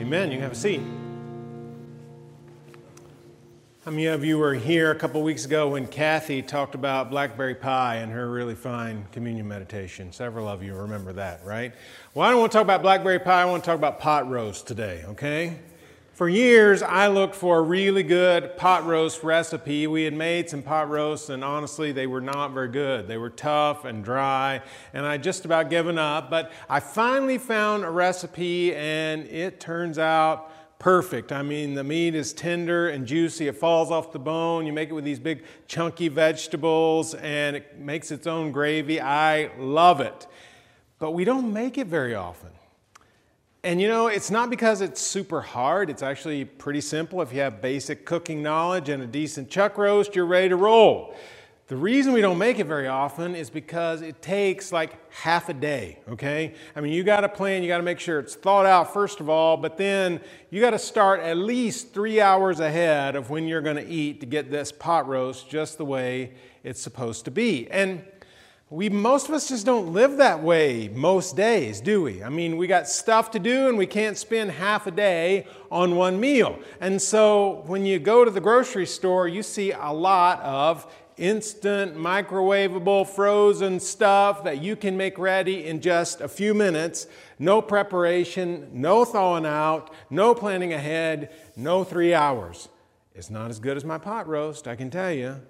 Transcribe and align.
Amen. 0.00 0.30
You 0.30 0.38
can 0.38 0.44
have 0.44 0.52
a 0.52 0.54
seat. 0.54 0.80
How 3.84 3.90
many 3.90 4.06
of 4.06 4.24
you 4.24 4.38
were 4.38 4.54
here 4.54 4.90
a 4.90 4.94
couple 4.94 5.22
weeks 5.22 5.44
ago 5.44 5.68
when 5.68 5.86
Kathy 5.86 6.40
talked 6.40 6.74
about 6.74 7.10
blackberry 7.10 7.54
pie 7.54 7.96
and 7.96 8.10
her 8.10 8.30
really 8.30 8.54
fine 8.54 9.04
communion 9.12 9.46
meditation? 9.46 10.10
Several 10.10 10.48
of 10.48 10.62
you 10.62 10.74
remember 10.74 11.12
that, 11.12 11.44
right? 11.44 11.74
Well, 12.14 12.26
I 12.26 12.30
don't 12.30 12.40
want 12.40 12.50
to 12.50 12.56
talk 12.56 12.64
about 12.64 12.80
blackberry 12.80 13.18
pie, 13.18 13.42
I 13.42 13.44
want 13.44 13.62
to 13.62 13.66
talk 13.66 13.76
about 13.76 14.00
pot 14.00 14.26
roast 14.30 14.66
today, 14.66 15.04
okay? 15.08 15.58
For 16.20 16.28
years, 16.28 16.82
I 16.82 17.06
looked 17.06 17.34
for 17.34 17.56
a 17.56 17.62
really 17.62 18.02
good 18.02 18.58
pot 18.58 18.84
roast 18.84 19.22
recipe. 19.22 19.86
We 19.86 20.02
had 20.02 20.12
made 20.12 20.50
some 20.50 20.60
pot 20.60 20.90
roasts, 20.90 21.30
and 21.30 21.42
honestly, 21.42 21.92
they 21.92 22.06
were 22.06 22.20
not 22.20 22.52
very 22.52 22.68
good. 22.68 23.08
They 23.08 23.16
were 23.16 23.30
tough 23.30 23.86
and 23.86 24.04
dry, 24.04 24.60
and 24.92 25.06
I 25.06 25.16
just 25.16 25.46
about 25.46 25.70
given 25.70 25.96
up. 25.96 26.28
But 26.28 26.52
I 26.68 26.78
finally 26.78 27.38
found 27.38 27.84
a 27.84 27.90
recipe, 27.90 28.74
and 28.74 29.26
it 29.28 29.60
turns 29.60 29.98
out 29.98 30.52
perfect. 30.78 31.32
I 31.32 31.40
mean, 31.40 31.72
the 31.72 31.84
meat 31.84 32.14
is 32.14 32.34
tender 32.34 32.90
and 32.90 33.06
juicy. 33.06 33.48
It 33.48 33.56
falls 33.56 33.90
off 33.90 34.12
the 34.12 34.18
bone. 34.18 34.66
You 34.66 34.74
make 34.74 34.90
it 34.90 34.92
with 34.92 35.04
these 35.04 35.18
big, 35.18 35.42
chunky 35.68 36.08
vegetables, 36.08 37.14
and 37.14 37.56
it 37.56 37.78
makes 37.78 38.10
its 38.10 38.26
own 38.26 38.52
gravy. 38.52 39.00
I 39.00 39.52
love 39.58 40.02
it. 40.02 40.26
But 40.98 41.12
we 41.12 41.24
don't 41.24 41.50
make 41.50 41.78
it 41.78 41.86
very 41.86 42.14
often. 42.14 42.50
And 43.62 43.78
you 43.78 43.88
know, 43.88 44.06
it's 44.06 44.30
not 44.30 44.48
because 44.48 44.80
it's 44.80 45.02
super 45.02 45.42
hard. 45.42 45.90
It's 45.90 46.02
actually 46.02 46.46
pretty 46.46 46.80
simple. 46.80 47.20
If 47.20 47.32
you 47.32 47.40
have 47.40 47.60
basic 47.60 48.06
cooking 48.06 48.42
knowledge 48.42 48.88
and 48.88 49.02
a 49.02 49.06
decent 49.06 49.50
chuck 49.50 49.76
roast, 49.76 50.16
you're 50.16 50.24
ready 50.24 50.48
to 50.48 50.56
roll. 50.56 51.14
The 51.66 51.76
reason 51.76 52.14
we 52.14 52.20
don't 52.20 52.38
make 52.38 52.58
it 52.58 52.66
very 52.66 52.88
often 52.88 53.36
is 53.36 53.48
because 53.48 54.00
it 54.02 54.22
takes 54.22 54.72
like 54.72 54.98
half 55.12 55.50
a 55.50 55.54
day, 55.54 56.00
okay? 56.08 56.54
I 56.74 56.80
mean, 56.80 56.92
you 56.92 57.04
got 57.04 57.20
to 57.20 57.28
plan, 57.28 57.62
you 57.62 57.68
got 57.68 57.76
to 57.76 57.84
make 57.84 58.00
sure 58.00 58.18
it's 58.18 58.34
thought 58.34 58.66
out 58.66 58.92
first 58.92 59.20
of 59.20 59.28
all, 59.28 59.56
but 59.56 59.76
then 59.76 60.20
you 60.48 60.60
got 60.60 60.70
to 60.70 60.80
start 60.80 61.20
at 61.20 61.36
least 61.36 61.92
three 61.92 62.20
hours 62.20 62.58
ahead 62.58 63.14
of 63.14 63.30
when 63.30 63.46
you're 63.46 63.60
to 63.60 63.86
eat 63.86 64.18
to 64.20 64.26
get 64.26 64.50
this 64.50 64.72
pot 64.72 65.06
roast 65.06 65.48
just 65.48 65.78
the 65.78 65.84
way 65.84 66.32
it's 66.64 66.80
supposed 66.80 67.26
to 67.26 67.30
be. 67.30 67.70
And 67.70 68.02
we 68.70 68.88
most 68.88 69.28
of 69.28 69.34
us 69.34 69.48
just 69.48 69.66
don't 69.66 69.92
live 69.92 70.18
that 70.18 70.40
way 70.44 70.88
most 70.94 71.34
days, 71.34 71.80
do 71.80 72.02
we? 72.02 72.22
I 72.22 72.28
mean, 72.28 72.56
we 72.56 72.68
got 72.68 72.88
stuff 72.88 73.32
to 73.32 73.40
do 73.40 73.68
and 73.68 73.76
we 73.76 73.86
can't 73.86 74.16
spend 74.16 74.52
half 74.52 74.86
a 74.86 74.92
day 74.92 75.48
on 75.72 75.96
one 75.96 76.20
meal. 76.20 76.56
And 76.80 77.02
so 77.02 77.64
when 77.66 77.84
you 77.84 77.98
go 77.98 78.24
to 78.24 78.30
the 78.30 78.40
grocery 78.40 78.86
store, 78.86 79.26
you 79.26 79.42
see 79.42 79.72
a 79.72 79.90
lot 79.90 80.40
of 80.42 80.86
instant 81.16 81.96
microwavable 81.96 83.08
frozen 83.08 83.80
stuff 83.80 84.44
that 84.44 84.62
you 84.62 84.76
can 84.76 84.96
make 84.96 85.18
ready 85.18 85.66
in 85.66 85.80
just 85.80 86.20
a 86.20 86.28
few 86.28 86.54
minutes. 86.54 87.08
No 87.40 87.60
preparation, 87.60 88.70
no 88.72 89.04
thawing 89.04 89.46
out, 89.46 89.92
no 90.10 90.32
planning 90.32 90.72
ahead, 90.72 91.30
no 91.56 91.82
3 91.82 92.14
hours. 92.14 92.68
It's 93.16 93.30
not 93.30 93.50
as 93.50 93.58
good 93.58 93.76
as 93.76 93.84
my 93.84 93.98
pot 93.98 94.28
roast, 94.28 94.68
I 94.68 94.76
can 94.76 94.90
tell 94.90 95.10
you 95.10 95.40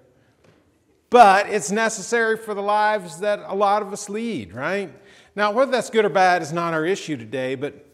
but 1.11 1.49
it's 1.49 1.69
necessary 1.69 2.37
for 2.37 2.55
the 2.55 2.61
lives 2.61 3.19
that 3.19 3.43
a 3.45 3.53
lot 3.53 3.83
of 3.83 3.93
us 3.93 4.09
lead, 4.09 4.53
right? 4.53 4.91
Now, 5.35 5.51
whether 5.51 5.71
that's 5.71 5.89
good 5.89 6.05
or 6.05 6.09
bad 6.09 6.41
is 6.41 6.51
not 6.51 6.73
our 6.73 6.85
issue 6.85 7.17
today, 7.17 7.53
but 7.55 7.85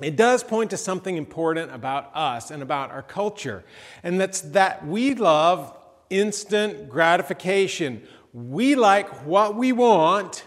it 0.00 0.14
does 0.14 0.44
point 0.44 0.70
to 0.70 0.76
something 0.76 1.16
important 1.16 1.72
about 1.72 2.14
us 2.14 2.52
and 2.52 2.62
about 2.62 2.92
our 2.92 3.02
culture, 3.02 3.64
and 4.04 4.20
that's 4.20 4.42
that 4.42 4.86
we 4.86 5.14
love 5.14 5.76
instant 6.08 6.88
gratification. 6.88 8.06
We 8.32 8.76
like 8.76 9.08
what 9.26 9.56
we 9.56 9.72
want 9.72 10.46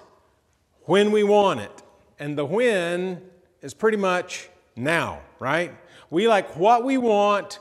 when 0.84 1.12
we 1.12 1.24
want 1.24 1.60
it, 1.60 1.84
and 2.20 2.38
the 2.38 2.46
when 2.46 3.22
is 3.62 3.74
pretty 3.74 3.98
much 3.98 4.48
now, 4.76 5.22
right? 5.40 5.76
We 6.10 6.28
like 6.28 6.56
what 6.56 6.84
we 6.84 6.98
want 6.98 7.60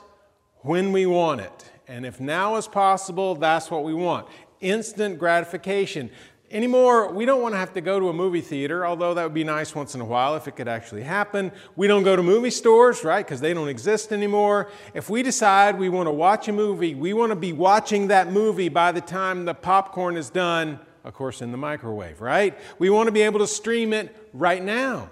when 0.59 0.91
we 0.91 1.05
want 1.07 1.41
it. 1.41 1.71
And 1.87 2.05
if 2.05 2.21
now 2.21 2.55
is 2.55 2.69
possible, 2.69 3.35
that's 3.35 3.69
what 3.69 3.83
we 3.83 3.93
want 3.93 4.27
instant 4.61 5.19
gratification. 5.19 6.09
Anymore, 6.51 7.13
we 7.13 7.25
don't 7.25 7.41
want 7.41 7.53
to 7.53 7.57
have 7.57 7.73
to 7.75 7.81
go 7.81 7.97
to 7.97 8.09
a 8.09 8.13
movie 8.13 8.41
theater, 8.41 8.85
although 8.85 9.13
that 9.13 9.23
would 9.23 9.33
be 9.33 9.45
nice 9.45 9.73
once 9.73 9.95
in 9.95 10.01
a 10.01 10.05
while 10.05 10.35
if 10.35 10.49
it 10.49 10.57
could 10.57 10.67
actually 10.67 11.03
happen. 11.03 11.49
We 11.77 11.87
don't 11.87 12.03
go 12.03 12.17
to 12.17 12.21
movie 12.21 12.49
stores, 12.49 13.05
right, 13.05 13.25
because 13.25 13.39
they 13.39 13.53
don't 13.53 13.69
exist 13.69 14.11
anymore. 14.11 14.69
If 14.93 15.09
we 15.09 15.23
decide 15.23 15.79
we 15.79 15.87
want 15.87 16.07
to 16.07 16.11
watch 16.11 16.49
a 16.49 16.51
movie, 16.51 16.93
we 16.93 17.13
want 17.13 17.29
to 17.29 17.37
be 17.37 17.53
watching 17.53 18.09
that 18.09 18.33
movie 18.33 18.67
by 18.67 18.91
the 18.91 18.99
time 18.99 19.45
the 19.45 19.53
popcorn 19.53 20.17
is 20.17 20.29
done, 20.29 20.81
of 21.05 21.13
course, 21.13 21.41
in 21.41 21.51
the 21.51 21.57
microwave, 21.57 22.19
right? 22.19 22.59
We 22.79 22.89
want 22.89 23.07
to 23.07 23.13
be 23.13 23.21
able 23.21 23.39
to 23.39 23.47
stream 23.47 23.93
it 23.93 24.13
right 24.33 24.61
now. 24.61 25.09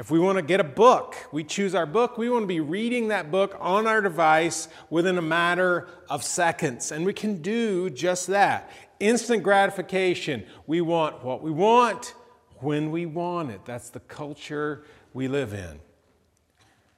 If 0.00 0.10
we 0.10 0.18
want 0.18 0.38
to 0.38 0.42
get 0.42 0.60
a 0.60 0.64
book, 0.64 1.14
we 1.30 1.44
choose 1.44 1.74
our 1.74 1.84
book, 1.84 2.16
we 2.16 2.30
want 2.30 2.44
to 2.44 2.46
be 2.46 2.60
reading 2.60 3.08
that 3.08 3.30
book 3.30 3.54
on 3.60 3.86
our 3.86 4.00
device 4.00 4.66
within 4.88 5.18
a 5.18 5.22
matter 5.22 5.88
of 6.08 6.24
seconds. 6.24 6.90
And 6.90 7.04
we 7.04 7.12
can 7.12 7.42
do 7.42 7.90
just 7.90 8.28
that. 8.28 8.70
Instant 8.98 9.42
gratification. 9.42 10.46
We 10.66 10.80
want 10.80 11.22
what 11.22 11.42
we 11.42 11.50
want 11.50 12.14
when 12.60 12.90
we 12.90 13.04
want 13.04 13.50
it. 13.50 13.66
That's 13.66 13.90
the 13.90 14.00
culture 14.00 14.84
we 15.12 15.28
live 15.28 15.52
in. 15.52 15.58
And 15.68 15.80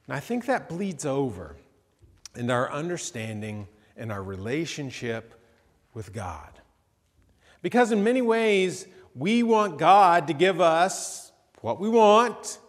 I 0.07 0.21
think 0.21 0.45
that 0.45 0.69
bleeds 0.69 1.05
over 1.05 1.57
into 2.37 2.53
our 2.53 2.71
understanding 2.71 3.67
and 3.97 4.13
our 4.13 4.23
relationship 4.23 5.33
with 5.93 6.13
God. 6.13 6.61
Because 7.61 7.91
in 7.91 8.01
many 8.01 8.21
ways, 8.21 8.87
we 9.13 9.43
want 9.43 9.77
God 9.77 10.27
to 10.27 10.33
give 10.33 10.61
us 10.61 11.33
what 11.59 11.81
we 11.81 11.89
want 11.89 12.59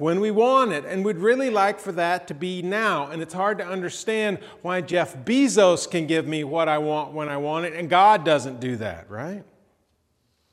when 0.00 0.18
we 0.18 0.30
want 0.30 0.72
it. 0.72 0.84
And 0.86 1.04
we'd 1.04 1.18
really 1.18 1.50
like 1.50 1.78
for 1.78 1.92
that 1.92 2.26
to 2.28 2.34
be 2.34 2.62
now. 2.62 3.08
And 3.08 3.20
it's 3.20 3.34
hard 3.34 3.58
to 3.58 3.66
understand 3.66 4.38
why 4.62 4.80
Jeff 4.80 5.14
Bezos 5.24 5.88
can 5.88 6.06
give 6.06 6.26
me 6.26 6.42
what 6.42 6.68
I 6.68 6.78
want 6.78 7.12
when 7.12 7.28
I 7.28 7.36
want 7.36 7.66
it, 7.66 7.74
and 7.74 7.88
God 7.88 8.24
doesn't 8.24 8.60
do 8.60 8.76
that, 8.76 9.10
right? 9.10 9.44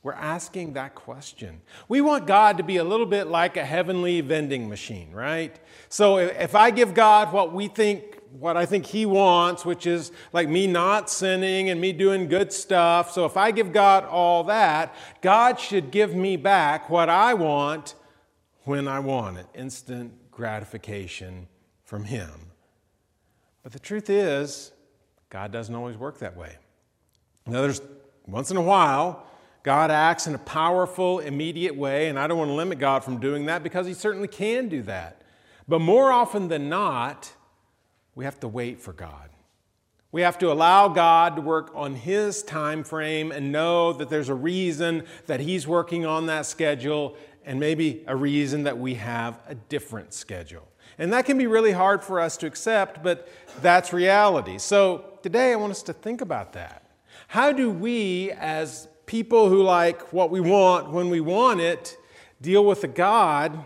We're 0.03 0.13
asking 0.13 0.73
that 0.73 0.95
question. 0.95 1.61
We 1.87 2.01
want 2.01 2.27
God 2.27 2.57
to 2.57 2.63
be 2.63 2.77
a 2.77 2.83
little 2.83 3.05
bit 3.05 3.27
like 3.27 3.57
a 3.57 3.65
heavenly 3.65 4.21
vending 4.21 4.69
machine, 4.69 5.11
right? 5.11 5.57
So 5.89 6.17
if 6.17 6.53
I 6.53 6.69
give 6.69 6.93
God 6.93 7.33
what 7.33 7.53
we 7.53 7.67
think, 7.67 8.19
what 8.37 8.57
I 8.57 8.65
think 8.65 8.85
He 8.85 9.05
wants, 9.05 9.65
which 9.65 9.87
is 9.87 10.11
like 10.33 10.49
me 10.49 10.67
not 10.67 11.09
sinning 11.09 11.69
and 11.69 11.79
me 11.79 11.93
doing 11.93 12.27
good 12.27 12.51
stuff, 12.51 13.11
so 13.11 13.25
if 13.25 13.37
I 13.37 13.51
give 13.51 13.71
God 13.71 14.03
all 14.05 14.43
that, 14.45 14.93
God 15.21 15.59
should 15.59 15.89
give 15.91 16.13
me 16.13 16.35
back 16.35 16.89
what 16.89 17.09
I 17.09 17.33
want 17.33 17.95
when 18.67 18.87
I 18.87 18.99
want 18.99 19.37
it, 19.37 19.45
instant 19.55 20.13
gratification 20.29 21.47
from 21.85 22.03
Him. 22.03 22.29
But 23.63 23.71
the 23.71 23.79
truth 23.79 24.09
is, 24.09 24.71
God 25.29 25.51
doesn't 25.51 25.73
always 25.73 25.97
work 25.97 26.19
that 26.19 26.35
way. 26.35 26.57
Now, 27.45 27.61
there's 27.61 27.81
once 28.27 28.51
in 28.51 28.57
a 28.57 28.61
while, 28.61 29.25
God 29.63 29.89
acts 29.89 30.27
in 30.27 30.35
a 30.35 30.39
powerful, 30.39 31.19
immediate 31.19 31.75
way, 31.75 32.09
and 32.09 32.19
I 32.19 32.27
don't 32.27 32.37
want 32.37 32.49
to 32.49 32.55
limit 32.55 32.77
God 32.77 33.03
from 33.03 33.19
doing 33.19 33.45
that 33.45 33.63
because 33.63 33.87
He 33.87 33.93
certainly 33.93 34.27
can 34.27 34.67
do 34.67 34.81
that. 34.83 35.21
But 35.67 35.79
more 35.79 36.11
often 36.11 36.49
than 36.49 36.69
not, 36.69 37.33
we 38.15 38.25
have 38.25 38.39
to 38.41 38.47
wait 38.47 38.81
for 38.81 38.93
God. 38.93 39.29
We 40.11 40.21
have 40.21 40.37
to 40.39 40.51
allow 40.51 40.87
God 40.87 41.35
to 41.35 41.41
work 41.41 41.71
on 41.75 41.95
His 41.95 42.43
time 42.43 42.83
frame 42.83 43.31
and 43.31 43.51
know 43.51 43.93
that 43.93 44.09
there's 44.09 44.29
a 44.29 44.35
reason 44.35 45.03
that 45.25 45.39
He's 45.39 45.67
working 45.67 46.05
on 46.05 46.25
that 46.27 46.45
schedule 46.45 47.17
and 47.47 47.59
maybe 47.59 48.03
a 48.07 48.15
reason 48.15 48.63
that 48.63 48.77
we 48.77 48.95
have 48.95 49.39
a 49.47 49.55
different 49.55 50.13
schedule. 50.13 50.67
And 50.99 51.13
that 51.13 51.25
can 51.25 51.37
be 51.37 51.47
really 51.47 51.71
hard 51.71 52.03
for 52.03 52.19
us 52.19 52.35
to 52.37 52.45
accept, 52.45 53.01
but 53.01 53.29
that's 53.61 53.93
reality. 53.93 54.57
So 54.57 55.17
today 55.23 55.53
I 55.53 55.55
want 55.55 55.71
us 55.71 55.81
to 55.83 55.93
think 55.93 56.19
about 56.19 56.53
that. 56.53 56.83
How 57.29 57.53
do 57.53 57.71
we, 57.71 58.31
as 58.33 58.89
people 59.05 59.47
who 59.47 59.63
like 59.63 60.11
what 60.11 60.29
we 60.29 60.41
want 60.41 60.91
when 60.91 61.09
we 61.09 61.21
want 61.21 61.61
it, 61.61 61.97
deal 62.41 62.65
with 62.65 62.83
a 62.83 62.87
God 62.87 63.57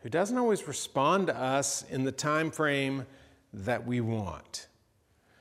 who 0.00 0.08
doesn't 0.08 0.38
always 0.38 0.66
respond 0.68 1.26
to 1.26 1.36
us 1.36 1.84
in 1.90 2.04
the 2.04 2.12
time 2.12 2.50
frame 2.52 3.06
that 3.52 3.84
we 3.84 4.00
want? 4.00 4.68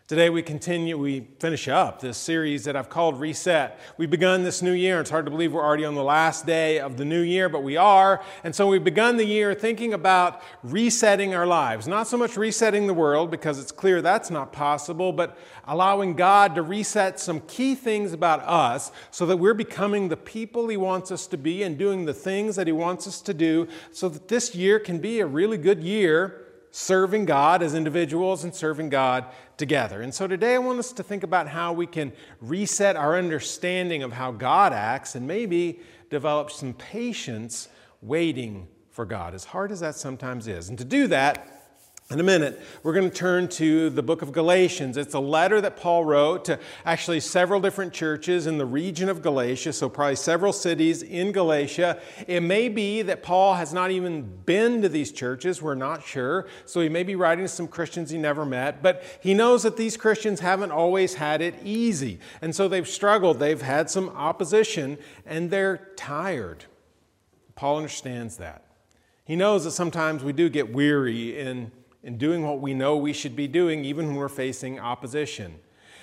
Today 0.08 0.30
we 0.30 0.42
continue, 0.42 0.98
we 0.98 1.28
finish 1.38 1.68
up 1.68 2.00
this 2.00 2.18
series 2.18 2.64
that 2.64 2.78
I've 2.78 2.90
called 2.90 3.20
Reset. 3.20 3.78
We've 3.98 4.10
begun 4.10 4.42
this 4.44 4.62
new 4.62 4.72
year. 4.72 5.02
It's 5.02 5.10
hard 5.10 5.26
to 5.26 5.32
believe 5.32 5.52
we're 5.52 5.62
already 5.62 5.84
on 5.84 5.96
the 5.96 6.04
last 6.04 6.46
day 6.46 6.80
of 6.80 6.96
the 6.96 7.04
new 7.04 7.20
year, 7.20 7.50
but 7.50 7.62
we 7.62 7.76
are. 7.76 8.24
And 8.46 8.56
so 8.56 8.70
we've 8.70 8.86
begun 8.86 9.18
the 9.18 9.26
year 9.26 9.54
thinking 9.54 9.94
about 9.94 10.42
resetting 10.64 11.36
our 11.36 11.46
lives. 11.46 11.90
Not 11.90 12.08
so 12.08 12.16
much 12.16 12.38
resetting 12.38 12.88
the 12.88 12.94
world, 12.94 13.30
because 13.30 13.60
it's 13.60 13.74
clear 13.74 14.02
that's 14.02 14.32
not 14.32 14.54
possible, 14.54 15.12
but 15.12 15.38
allowing 15.66 16.14
God 16.14 16.56
to 16.56 16.62
reset 16.62 17.20
some 17.20 17.42
key 17.42 17.76
things 17.76 18.14
about 18.14 18.40
us 18.44 18.94
so 19.12 19.26
that 19.26 19.36
we're 19.36 19.54
becoming 19.54 20.08
the 20.08 20.16
people 20.16 20.70
He 20.70 20.78
wants 20.78 21.12
us 21.12 21.28
to 21.28 21.38
be 21.38 21.64
and 21.64 21.78
doing 21.78 22.06
the 22.06 22.14
things 22.14 22.56
that 22.56 22.66
He 22.66 22.72
wants 22.72 23.08
us 23.08 23.20
to 23.24 23.34
do 23.34 23.68
so 23.92 24.08
that 24.08 24.30
this 24.30 24.56
year 24.56 24.80
can 24.80 25.00
be 25.00 25.20
a 25.20 25.26
really 25.26 25.58
good 25.58 25.84
year 25.84 26.47
serving 26.78 27.26
God 27.26 27.64
as 27.64 27.74
individuals 27.74 28.44
and 28.44 28.54
serving 28.54 28.90
God 28.90 29.26
together. 29.58 30.04
And 30.04 30.14
so 30.14 30.28
today 30.28 30.54
I 30.54 30.60
want 30.60 30.78
us 30.78 30.92
to 30.92 31.02
think 31.02 31.24
about 31.24 31.48
how 31.48 31.74
we 31.74 31.88
can 31.88 32.14
reset 32.40 32.96
our 32.96 33.18
understanding 33.18 34.04
of 34.04 34.14
how 34.14 34.32
God 34.32 34.74
acts 34.74 35.16
and 35.16 35.26
maybe 35.28 35.80
develop 36.12 36.52
some 36.52 36.74
patience 36.76 37.68
waiting 38.04 38.68
for 38.92 39.06
God, 39.06 39.34
as 39.34 39.44
hard 39.44 39.72
as 39.72 39.80
that 39.80 39.96
sometimes 39.96 40.48
is. 40.48 40.70
And 40.70 40.78
to 40.78 40.86
do 40.86 41.08
that, 41.08 41.57
in 42.10 42.22
a 42.22 42.24
minute, 42.24 42.62
we're 42.84 42.94
going 42.94 43.10
to 43.10 43.16
turn 43.16 43.50
to 43.50 43.90
the 43.90 44.02
book 44.02 44.22
of 44.22 44.32
Galatians. 44.32 44.96
It's 44.96 45.14
a 45.14 45.20
letter 45.20 45.60
that 45.60 45.76
Paul 45.76 46.06
wrote 46.06 46.46
to 46.46 46.58
actually 46.86 47.20
several 47.20 47.60
different 47.60 47.92
churches 47.92 48.48
in 48.48 48.58
the 48.58 48.66
region 48.66 49.10
of 49.10 49.22
Galatia, 49.22 49.74
so 49.74 49.90
probably 49.90 50.16
several 50.16 50.54
cities 50.54 51.02
in 51.02 51.34
Galatia. 51.34 52.00
It 52.26 52.44
may 52.44 52.70
be 52.70 53.02
that 53.02 53.24
Paul 53.24 53.56
has 53.56 53.74
not 53.74 53.92
even 53.92 54.22
been 54.46 54.82
to 54.84 54.88
these 54.88 55.12
churches, 55.12 55.62
we're 55.62 55.76
not 55.76 56.02
sure. 56.02 56.48
So 56.66 56.80
he 56.80 56.88
may 56.88 57.04
be 57.04 57.16
writing 57.16 57.44
to 57.44 57.50
some 57.50 57.68
Christians 57.68 58.10
he 58.10 58.18
never 58.18 58.46
met, 58.46 58.82
but 58.82 59.04
he 59.20 59.34
knows 59.34 59.64
that 59.64 59.76
these 59.76 59.98
Christians 59.98 60.40
haven't 60.40 60.72
always 60.72 61.16
had 61.16 61.42
it 61.42 61.56
easy. 61.62 62.20
And 62.42 62.56
so 62.56 62.70
they've 62.70 62.88
struggled, 62.88 63.40
they've 63.40 63.62
had 63.62 63.90
some 63.90 64.08
opposition, 64.12 64.98
and 65.26 65.52
they're 65.52 65.90
tired. 65.98 66.64
Paul 67.56 67.76
understands 67.76 68.38
that. 68.38 68.64
He 69.26 69.36
knows 69.36 69.66
that 69.66 69.72
sometimes 69.72 70.24
we 70.24 70.32
do 70.32 70.48
get 70.48 70.72
weary 70.72 71.38
in 71.38 71.74
in 72.08 72.18
doing 72.18 72.42
what 72.42 72.62
we 72.62 72.74
know 72.74 72.96
we 72.96 73.12
should 73.12 73.36
be 73.36 73.50
doing, 73.50 73.84
even 73.84 74.08
when 74.08 74.16
we're 74.16 74.30
facing 74.30 74.80
opposition. 74.80 75.60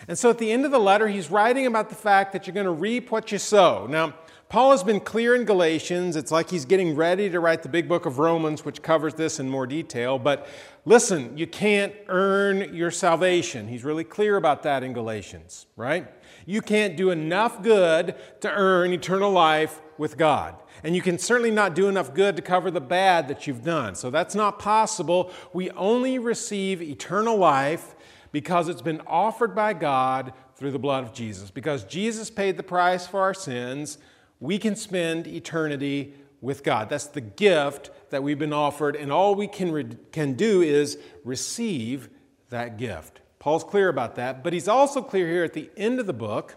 And 0.07 0.19
so 0.19 0.29
at 0.29 0.37
the 0.37 0.53
end 0.53 0.67
of 0.67 0.71
the 0.71 0.79
letter, 0.79 1.09
he's 1.09 1.31
writing 1.31 1.65
about 1.65 1.89
the 1.89 1.95
fact 1.95 2.35
that 2.35 2.47
you're 2.47 2.53
going 2.53 2.67
to 2.67 2.73
reap 2.73 3.11
what 3.11 3.33
you 3.33 3.39
sow. 3.39 3.87
Now, 3.89 4.15
Paul 4.51 4.73
has 4.73 4.85
been 4.85 5.01
clear 5.01 5.35
in 5.35 5.47
Galatians. 5.47 6.15
It's 6.15 6.31
like 6.31 6.51
he's 6.51 6.67
getting 6.67 6.95
ready 6.95 7.31
to 7.31 7.41
write 7.41 7.63
the 7.63 7.71
big 7.71 7.89
book 7.89 8.05
of 8.05 8.19
Romans, 8.19 8.67
which 8.67 8.83
covers 8.83 9.15
this 9.15 9.41
in 9.41 9.49
more 9.49 9.67
detail. 9.67 10.19
But 10.19 10.47
listen, 10.85 11.39
you 11.39 11.47
can't 11.47 11.95
earn 12.09 12.75
your 12.75 12.91
salvation. 12.91 13.67
He's 13.67 13.83
really 13.83 14.05
clear 14.05 14.37
about 14.37 14.63
that 14.65 14.83
in 14.83 14.93
Galatians, 14.93 15.65
right? 15.75 16.07
You 16.45 16.61
can't 16.61 16.99
do 16.99 17.09
enough 17.09 17.63
good 17.63 18.15
to 18.43 18.53
earn 18.53 18.93
eternal 18.93 19.33
life 19.33 19.81
with 19.99 20.17
God. 20.17 20.57
And 20.83 20.95
you 20.95 21.03
can 21.03 21.19
certainly 21.19 21.51
not 21.51 21.75
do 21.75 21.89
enough 21.89 22.15
good 22.15 22.37
to 22.37 22.43
cover 22.43 22.71
the 22.71 22.81
bad 22.81 23.29
that 23.29 23.47
you've 23.47 23.63
done. 23.63 23.95
So 23.95 24.11
that's 24.11 24.35
not 24.35 24.59
possible. 24.59 25.31
We 25.53 25.71
only 25.73 26.19
receive 26.19 26.83
eternal 26.83 27.37
life 27.37 27.95
because 28.33 28.69
it's 28.69 28.83
been 28.83 29.01
offered 29.07 29.55
by 29.55 29.73
God 29.73 30.33
through 30.57 30.73
the 30.73 30.79
blood 30.79 31.05
of 31.05 31.13
Jesus. 31.13 31.51
Because 31.51 31.85
Jesus 31.85 32.31
paid 32.31 32.57
the 32.57 32.63
price 32.63 33.07
for 33.07 33.21
our 33.21 33.35
sins, 33.35 33.99
we 34.41 34.59
can 34.59 34.77
spend 34.77 35.27
eternity 35.27 36.15
with 36.41 36.63
God. 36.63 36.89
That's 36.89 37.07
the 37.07 37.21
gift 37.21 37.91
that 38.11 38.23
we've 38.23 38.39
been 38.39 38.53
offered, 38.53 38.97
and 38.97 39.11
all 39.11 39.35
we 39.35 39.49
can, 39.49 39.73
re- 39.73 39.97
can 40.13 40.35
do 40.35 40.63
is 40.63 40.99
receive 41.25 42.11
that 42.51 42.77
gift. 42.77 43.21
Paul's 43.39 43.65
clear 43.65 43.89
about 43.89 44.17
that, 44.17 44.45
but 44.45 44.53
he's 44.53 44.69
also 44.69 45.01
clear 45.03 45.27
here 45.27 45.45
at 45.45 45.55
the 45.55 45.71
end 45.77 45.99
of 45.99 46.07
the 46.07 46.13
book 46.13 46.57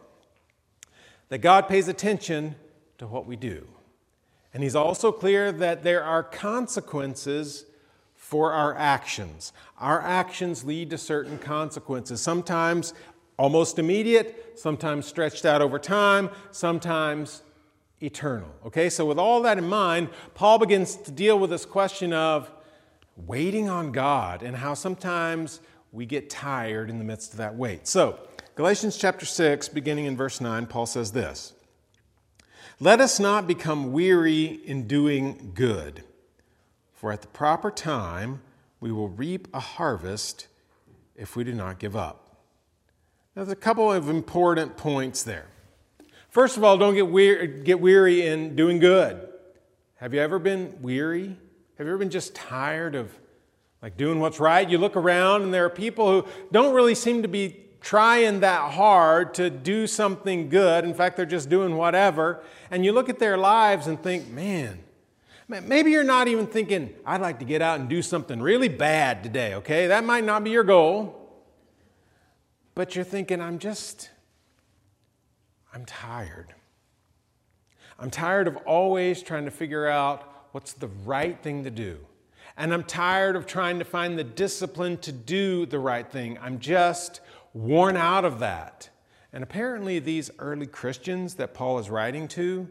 that 1.29 1.39
God 1.39 1.67
pays 1.67 1.87
attention 1.87 2.55
to 2.97 3.07
what 3.07 3.25
we 3.25 3.35
do. 3.35 3.67
And 4.53 4.63
he's 4.63 4.75
also 4.75 5.11
clear 5.11 5.51
that 5.51 5.83
there 5.83 6.03
are 6.03 6.23
consequences 6.23 7.65
for 8.15 8.51
our 8.51 8.75
actions. 8.75 9.53
Our 9.77 10.01
actions 10.01 10.63
lead 10.63 10.89
to 10.89 10.97
certain 10.97 11.37
consequences, 11.37 12.21
sometimes 12.21 12.93
almost 13.37 13.77
immediate, 13.77 14.53
sometimes 14.55 15.05
stretched 15.05 15.45
out 15.45 15.61
over 15.61 15.77
time, 15.77 16.29
sometimes 16.51 17.43
eternal. 18.01 18.49
Okay, 18.65 18.89
so 18.89 19.05
with 19.05 19.19
all 19.19 19.41
that 19.43 19.57
in 19.57 19.67
mind, 19.67 20.09
Paul 20.33 20.59
begins 20.59 20.95
to 20.95 21.11
deal 21.11 21.37
with 21.37 21.49
this 21.49 21.65
question 21.65 22.13
of 22.13 22.51
waiting 23.15 23.69
on 23.69 23.91
God 23.91 24.43
and 24.43 24.55
how 24.55 24.73
sometimes 24.73 25.59
we 25.91 26.05
get 26.05 26.29
tired 26.29 26.89
in 26.89 26.97
the 26.97 27.03
midst 27.03 27.31
of 27.31 27.37
that 27.37 27.55
wait. 27.55 27.87
So, 27.87 28.19
Galatians 28.55 28.97
chapter 28.97 29.25
6, 29.25 29.69
beginning 29.69 30.05
in 30.05 30.17
verse 30.17 30.41
9, 30.41 30.65
Paul 30.65 30.85
says 30.85 31.11
this 31.11 31.53
let 32.79 33.01
us 33.01 33.19
not 33.19 33.47
become 33.47 33.91
weary 33.91 34.45
in 34.45 34.87
doing 34.87 35.51
good, 35.53 36.03
for 36.93 37.11
at 37.11 37.21
the 37.21 37.27
proper 37.27 37.71
time 37.71 38.41
we 38.79 38.91
will 38.91 39.09
reap 39.09 39.47
a 39.53 39.59
harvest 39.59 40.47
if 41.15 41.35
we 41.35 41.43
do 41.43 41.53
not 41.53 41.79
give 41.79 41.95
up. 41.95 42.37
Now, 43.35 43.43
there's 43.43 43.53
a 43.53 43.55
couple 43.55 43.91
of 43.91 44.09
important 44.09 44.77
points 44.77 45.23
there. 45.23 45.47
First 46.29 46.57
of 46.57 46.63
all, 46.63 46.77
don't 46.77 46.93
get 46.93 47.07
weary, 47.07 47.63
get 47.63 47.79
weary 47.79 48.25
in 48.27 48.55
doing 48.55 48.79
good. 48.79 49.27
Have 49.95 50.13
you 50.13 50.19
ever 50.19 50.37
been 50.37 50.77
weary? 50.81 51.35
Have 51.77 51.87
you 51.87 51.93
ever 51.93 51.97
been 51.97 52.11
just 52.11 52.35
tired 52.35 52.93
of 52.93 53.11
like 53.81 53.97
doing 53.97 54.19
what's 54.19 54.39
right? 54.39 54.69
You 54.69 54.77
look 54.77 54.95
around 54.95 55.41
and 55.41 55.53
there 55.53 55.65
are 55.65 55.69
people 55.69 56.09
who 56.11 56.27
don't 56.51 56.75
really 56.75 56.93
seem 56.95 57.23
to 57.23 57.27
be 57.27 57.66
trying 57.81 58.41
that 58.41 58.71
hard 58.73 59.33
to 59.35 59.49
do 59.49 59.87
something 59.87 60.49
good. 60.49 60.83
In 60.83 60.93
fact, 60.93 61.17
they're 61.17 61.25
just 61.25 61.49
doing 61.49 61.75
whatever. 61.75 62.43
And 62.71 62.83
you 62.83 62.91
look 62.91 63.09
at 63.09 63.19
their 63.19 63.37
lives 63.37 63.87
and 63.87 64.01
think, 64.01 64.29
man, 64.29 64.79
maybe 65.47 65.91
you're 65.91 66.03
not 66.03 66.27
even 66.27 66.47
thinking, 66.47 66.93
I'd 67.05 67.21
like 67.21 67.39
to 67.39 67.45
get 67.45 67.61
out 67.61 67.79
and 67.79 67.87
do 67.87 68.01
something 68.01 68.41
really 68.41 68.69
bad 68.69 69.23
today, 69.23 69.55
okay? 69.55 69.87
That 69.87 70.03
might 70.03 70.23
not 70.23 70.43
be 70.43 70.49
your 70.49 70.63
goal. 70.63 71.13
But 72.75 72.95
you're 72.95 73.05
thinking, 73.05 73.41
I'm 73.41 73.57
just, 73.57 74.09
I'm 75.73 75.85
tired. 75.85 76.53
I'm 77.99 78.11
tired 78.11 78.47
of 78.47 78.57
always 78.57 79.23
trying 79.23 79.45
to 79.45 79.51
figure 79.51 79.87
out 79.87 80.47
what's 80.51 80.73
the 80.73 80.87
right 81.05 81.41
thing 81.41 81.63
to 81.63 81.71
do. 81.71 81.99
And 82.57 82.73
I'm 82.73 82.83
tired 82.83 83.35
of 83.35 83.45
trying 83.45 83.77
to 83.79 83.85
find 83.85 84.17
the 84.17 84.23
discipline 84.23 84.97
to 84.97 85.11
do 85.11 85.67
the 85.67 85.77
right 85.77 86.09
thing. 86.09 86.39
I'm 86.41 86.59
just 86.59 87.21
worn 87.53 87.95
out 87.95 88.25
of 88.25 88.39
that. 88.39 88.89
And 89.31 89.43
apparently, 89.43 89.99
these 89.99 90.31
early 90.39 90.65
Christians 90.65 91.35
that 91.35 91.53
Paul 91.53 91.77
is 91.77 91.89
writing 91.89 92.27
to, 92.29 92.67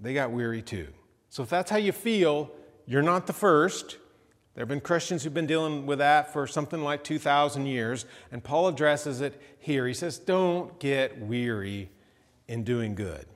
they 0.00 0.12
got 0.12 0.32
weary 0.32 0.62
too. 0.62 0.88
So, 1.28 1.44
if 1.44 1.48
that's 1.48 1.70
how 1.70 1.76
you 1.76 1.92
feel, 1.92 2.50
you're 2.86 3.02
not 3.02 3.28
the 3.28 3.32
first. 3.32 3.98
There 4.54 4.62
have 4.62 4.68
been 4.68 4.80
Christians 4.80 5.22
who've 5.22 5.32
been 5.32 5.46
dealing 5.46 5.86
with 5.86 5.98
that 5.98 6.32
for 6.32 6.46
something 6.48 6.82
like 6.82 7.04
2,000 7.04 7.66
years, 7.66 8.04
and 8.32 8.42
Paul 8.42 8.66
addresses 8.66 9.20
it 9.20 9.40
here. 9.60 9.86
He 9.86 9.94
says, 9.94 10.18
Don't 10.18 10.76
get 10.80 11.20
weary 11.20 11.90
in 12.48 12.64
doing 12.64 12.96
good. 12.96 13.26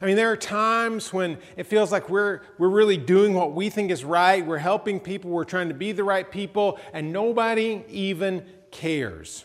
I 0.00 0.06
mean, 0.06 0.16
there 0.16 0.30
are 0.30 0.36
times 0.36 1.12
when 1.12 1.38
it 1.56 1.64
feels 1.64 1.92
like 1.92 2.08
we're, 2.08 2.40
we're 2.58 2.68
really 2.68 2.96
doing 2.96 3.34
what 3.34 3.52
we 3.52 3.68
think 3.68 3.90
is 3.90 4.04
right, 4.04 4.44
we're 4.44 4.58
helping 4.58 5.00
people, 5.00 5.30
we're 5.30 5.44
trying 5.44 5.68
to 5.68 5.74
be 5.74 5.92
the 5.92 6.04
right 6.04 6.30
people, 6.30 6.78
and 6.92 7.12
nobody 7.12 7.84
even 7.88 8.44
cares. 8.70 9.44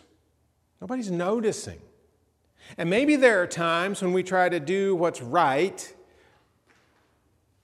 Nobody's 0.79 1.11
noticing. 1.11 1.79
And 2.77 2.89
maybe 2.89 3.15
there 3.15 3.41
are 3.41 3.47
times 3.47 4.01
when 4.01 4.13
we 4.13 4.23
try 4.23 4.49
to 4.49 4.59
do 4.59 4.95
what's 4.95 5.21
right 5.21 5.93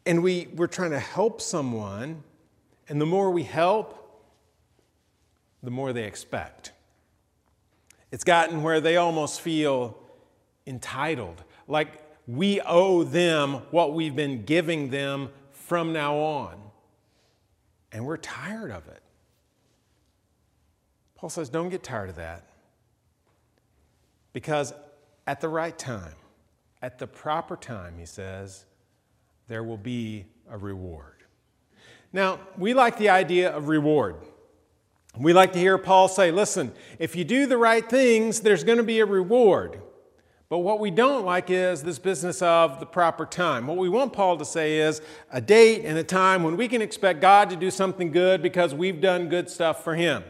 and 0.05 0.21
we, 0.21 0.49
we're 0.55 0.67
trying 0.67 0.91
to 0.91 0.99
help 0.99 1.39
someone, 1.39 2.23
and 2.89 2.99
the 2.99 3.05
more 3.05 3.31
we 3.31 3.43
help, 3.43 3.99
the 5.61 5.71
more 5.71 5.93
they 5.93 6.03
expect. 6.03 6.73
It's 8.11 8.25
gotten 8.25 8.63
where 8.63 8.81
they 8.81 8.97
almost 8.97 9.39
feel 9.39 9.97
entitled, 10.67 11.41
like 11.67 12.01
we 12.27 12.61
owe 12.61 13.03
them 13.03 13.61
what 13.71 13.93
we've 13.93 14.15
been 14.15 14.45
giving 14.45 14.89
them 14.89 15.29
from 15.51 15.93
now 15.93 16.15
on. 16.15 16.55
And 17.91 18.05
we're 18.05 18.17
tired 18.17 18.71
of 18.71 18.87
it. 18.87 19.01
Paul 21.15 21.29
says, 21.29 21.49
don't 21.49 21.69
get 21.69 21.83
tired 21.83 22.09
of 22.09 22.15
that. 22.15 22.43
Because 24.33 24.73
at 25.27 25.41
the 25.41 25.49
right 25.49 25.77
time, 25.77 26.15
at 26.81 26.99
the 26.99 27.07
proper 27.07 27.55
time, 27.55 27.95
he 27.97 28.05
says, 28.05 28.65
there 29.47 29.63
will 29.63 29.77
be 29.77 30.25
a 30.49 30.57
reward. 30.57 31.23
Now, 32.11 32.39
we 32.57 32.73
like 32.73 32.97
the 32.97 33.09
idea 33.09 33.55
of 33.55 33.67
reward. 33.67 34.15
We 35.17 35.31
like 35.31 35.53
to 35.53 35.59
hear 35.59 35.77
Paul 35.77 36.07
say, 36.07 36.31
listen, 36.31 36.73
if 36.99 37.15
you 37.15 37.23
do 37.23 37.45
the 37.45 37.57
right 37.57 37.87
things, 37.87 38.41
there's 38.41 38.63
going 38.63 38.79
to 38.79 38.83
be 38.83 38.99
a 38.99 39.05
reward. 39.05 39.79
But 40.53 40.59
what 40.59 40.79
we 40.79 40.91
don't 40.91 41.25
like 41.25 41.49
is 41.49 41.81
this 41.81 41.97
business 41.97 42.39
of 42.43 42.79
the 42.79 42.85
proper 42.85 43.25
time. 43.25 43.65
What 43.65 43.77
we 43.77 43.89
want 43.89 44.13
Paul 44.13 44.37
to 44.37 44.45
say 44.45 44.77
is 44.77 45.01
a 45.31 45.41
date 45.41 45.83
and 45.83 45.97
a 45.97 46.03
time 46.03 46.43
when 46.43 46.57
we 46.57 46.67
can 46.67 46.79
expect 46.79 47.21
God 47.21 47.49
to 47.49 47.55
do 47.55 47.71
something 47.71 48.11
good 48.11 48.43
because 48.43 48.71
we've 48.71 49.01
done 49.01 49.29
good 49.29 49.49
stuff 49.49 49.83
for 49.83 49.95
him. 49.95 50.23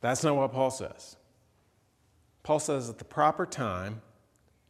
That's 0.00 0.22
not 0.22 0.36
what 0.36 0.52
Paul 0.52 0.70
says. 0.70 1.16
Paul 2.44 2.60
says 2.60 2.88
at 2.88 2.98
the 2.98 3.04
proper 3.04 3.44
time, 3.44 4.02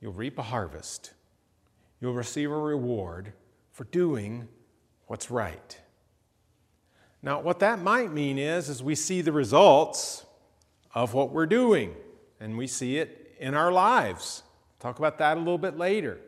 you'll 0.00 0.14
reap 0.14 0.38
a 0.38 0.44
harvest. 0.44 1.12
You'll 2.00 2.14
receive 2.14 2.50
a 2.50 2.56
reward 2.56 3.34
for 3.70 3.84
doing 3.84 4.48
what's 5.08 5.30
right. 5.30 5.78
Now, 7.22 7.42
what 7.42 7.58
that 7.58 7.82
might 7.82 8.10
mean 8.10 8.38
is, 8.38 8.70
is 8.70 8.82
we 8.82 8.94
see 8.94 9.20
the 9.20 9.32
results 9.32 10.24
of 10.94 11.12
what 11.12 11.32
we're 11.32 11.44
doing, 11.44 11.94
and 12.40 12.56
we 12.56 12.66
see 12.66 12.96
it 12.96 13.26
in 13.40 13.54
our 13.54 13.72
lives. 13.72 14.44
Talk 14.78 14.98
about 14.98 15.18
that 15.18 15.36
a 15.36 15.40
little 15.40 15.58
bit 15.58 15.76
later. 15.76 16.20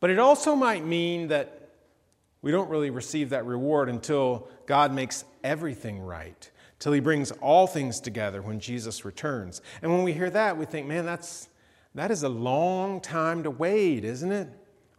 But 0.00 0.10
it 0.10 0.18
also 0.18 0.54
might 0.54 0.84
mean 0.84 1.28
that 1.28 1.70
we 2.42 2.50
don't 2.50 2.68
really 2.68 2.90
receive 2.90 3.30
that 3.30 3.46
reward 3.46 3.88
until 3.88 4.48
God 4.66 4.92
makes 4.92 5.24
everything 5.44 6.00
right 6.00 6.50
till 6.80 6.92
he 6.92 6.98
brings 6.98 7.30
all 7.30 7.68
things 7.68 8.00
together 8.00 8.42
when 8.42 8.58
Jesus 8.58 9.04
returns. 9.04 9.62
And 9.80 9.92
when 9.92 10.02
we 10.02 10.12
hear 10.12 10.28
that, 10.30 10.58
we 10.58 10.64
think, 10.64 10.88
man, 10.88 11.06
that's, 11.06 11.48
that 11.94 12.10
is 12.10 12.24
a 12.24 12.28
long 12.28 13.00
time 13.00 13.44
to 13.44 13.50
wait, 13.50 14.04
isn't 14.04 14.32
it? 14.32 14.48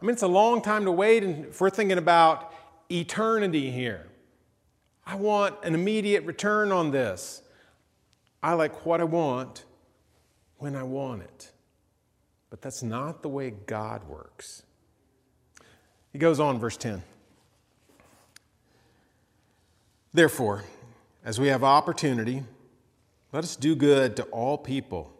I 0.00 0.04
mean, 0.04 0.14
it's 0.14 0.22
a 0.22 0.26
long 0.26 0.62
time 0.62 0.86
to 0.86 0.92
wait, 0.92 1.22
and 1.22 1.44
if 1.44 1.60
we're 1.60 1.68
thinking 1.68 1.98
about 1.98 2.54
eternity 2.90 3.70
here. 3.70 4.06
I 5.06 5.16
want 5.16 5.56
an 5.62 5.74
immediate 5.74 6.24
return 6.24 6.72
on 6.72 6.90
this. 6.90 7.42
I 8.42 8.54
like 8.54 8.86
what 8.86 9.02
I 9.02 9.04
want 9.04 9.64
when 10.58 10.76
I 10.76 10.82
want 10.82 11.22
it. 11.22 11.50
But 12.50 12.62
that's 12.62 12.82
not 12.82 13.22
the 13.22 13.28
way 13.28 13.50
God 13.50 14.08
works. 14.08 14.62
He 16.12 16.18
goes 16.18 16.38
on, 16.38 16.58
verse 16.58 16.76
10. 16.76 17.02
Therefore, 20.12 20.62
as 21.24 21.40
we 21.40 21.48
have 21.48 21.64
opportunity, 21.64 22.44
let 23.32 23.42
us 23.42 23.56
do 23.56 23.74
good 23.74 24.14
to 24.16 24.22
all 24.24 24.56
people, 24.56 25.12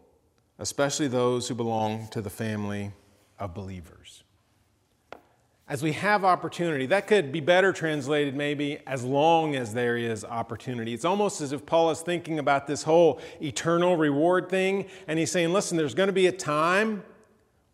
especially 0.61 1.09
those 1.09 1.49
who 1.49 1.55
belong 1.57 2.07
to 2.13 2.21
the 2.21 2.31
family 2.31 2.93
of 3.41 3.55
believers. 3.55 4.23
As 5.67 5.83
we 5.83 5.93
have 5.93 6.27
opportunity, 6.27 6.85
that 6.87 7.07
could 7.07 7.33
be 7.33 7.41
better 7.41 7.73
translated 7.73 8.37
maybe 8.37 8.79
as 8.87 9.03
long 9.03 9.57
as 9.57 9.73
there 9.73 9.97
is 9.97 10.23
opportunity. 10.23 10.93
It's 10.93 11.07
almost 11.07 11.41
as 11.41 11.53
if 11.53 11.65
Paul 11.65 11.91
is 11.91 12.03
thinking 12.03 12.39
about 12.39 12.67
this 12.67 12.83
whole 12.83 13.19
eternal 13.41 13.97
reward 13.97 14.51
thing, 14.51 14.87
and 15.09 15.19
he's 15.19 15.31
saying, 15.31 15.55
listen, 15.55 15.79
there's 15.79 15.95
going 15.95 16.09
to 16.09 16.13
be 16.13 16.27
a 16.27 16.33
time 16.33 17.03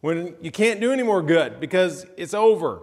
when 0.03 0.37
you 0.41 0.53
can't 0.53 0.81
do 0.81 0.93
any 0.93 1.03
more 1.03 1.21
good 1.21 1.59
because 1.59 2.07
it's 2.17 2.33
over. 2.33 2.83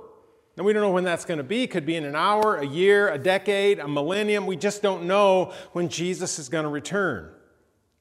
And 0.57 0.65
we 0.65 0.73
don't 0.73 0.81
know 0.81 0.91
when 0.91 1.05
that's 1.05 1.23
going 1.23 1.37
to 1.37 1.43
be. 1.43 1.63
It 1.63 1.67
could 1.71 1.85
be 1.85 1.95
in 1.95 2.03
an 2.03 2.15
hour, 2.15 2.57
a 2.57 2.65
year, 2.65 3.09
a 3.09 3.17
decade, 3.17 3.79
a 3.79 3.87
millennium. 3.87 4.45
We 4.45 4.57
just 4.57 4.81
don't 4.81 5.05
know 5.05 5.53
when 5.71 5.87
Jesus 5.87 6.37
is 6.37 6.49
going 6.49 6.63
to 6.63 6.69
return. 6.69 7.31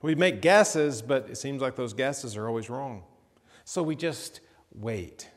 We 0.02 0.16
make 0.16 0.42
guesses, 0.42 1.02
but 1.02 1.28
it 1.30 1.36
seems 1.36 1.62
like 1.62 1.76
those 1.76 1.92
guesses 1.92 2.36
are 2.36 2.48
always 2.48 2.68
wrong. 2.68 3.04
So 3.64 3.82
we 3.82 3.94
just 3.94 4.40
wait. 4.74 5.30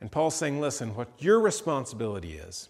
And 0.00 0.12
Paul's 0.12 0.34
saying, 0.34 0.60
listen, 0.60 0.94
what 0.94 1.08
your 1.18 1.40
responsibility 1.40 2.34
is, 2.34 2.68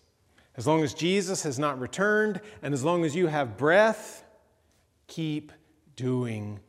as 0.56 0.66
long 0.66 0.83
as 0.83 0.95
Jesus 0.95 1.42
has 1.42 1.59
not 1.59 1.78
returned 1.78 2.40
and 2.62 2.73
as 2.73 2.85
long 2.85 3.04
as 3.04 3.14
you 3.14 3.26
have 3.26 3.56
breath, 3.59 4.25
keep 5.06 5.52
doing 5.97 6.61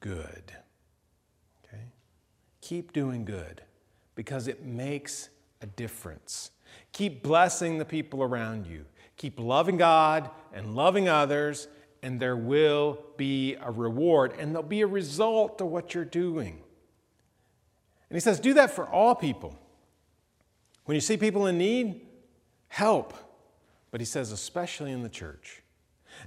good. 0.00 0.52
Okay? 1.64 1.82
Keep 2.60 2.92
doing 2.92 3.24
good 3.24 3.62
because 4.14 4.46
it 4.46 4.64
makes 4.64 5.30
a 5.62 5.66
difference. 5.66 6.50
Keep 6.92 7.22
blessing 7.22 7.78
the 7.78 7.84
people 7.84 8.22
around 8.22 8.66
you. 8.66 8.84
Keep 9.16 9.40
loving 9.40 9.76
God 9.76 10.30
and 10.52 10.76
loving 10.76 11.08
others, 11.08 11.66
and 12.02 12.20
there 12.20 12.36
will 12.36 12.98
be 13.16 13.54
a 13.54 13.70
reward, 13.70 14.34
and 14.38 14.52
there'll 14.52 14.62
be 14.62 14.82
a 14.82 14.86
result 14.86 15.58
to 15.58 15.64
what 15.64 15.94
you're 15.94 16.04
doing. 16.04 16.62
And 18.10 18.16
he 18.16 18.20
says, 18.20 18.38
do 18.38 18.54
that 18.54 18.70
for 18.70 18.86
all 18.86 19.14
people. 19.14 19.58
When 20.84 20.94
you 20.94 21.00
see 21.00 21.16
people 21.16 21.46
in 21.46 21.58
need, 21.58 22.02
help. 22.68 23.14
But 23.90 24.00
he 24.00 24.04
says, 24.04 24.32
especially 24.32 24.92
in 24.92 25.02
the 25.02 25.08
church. 25.08 25.62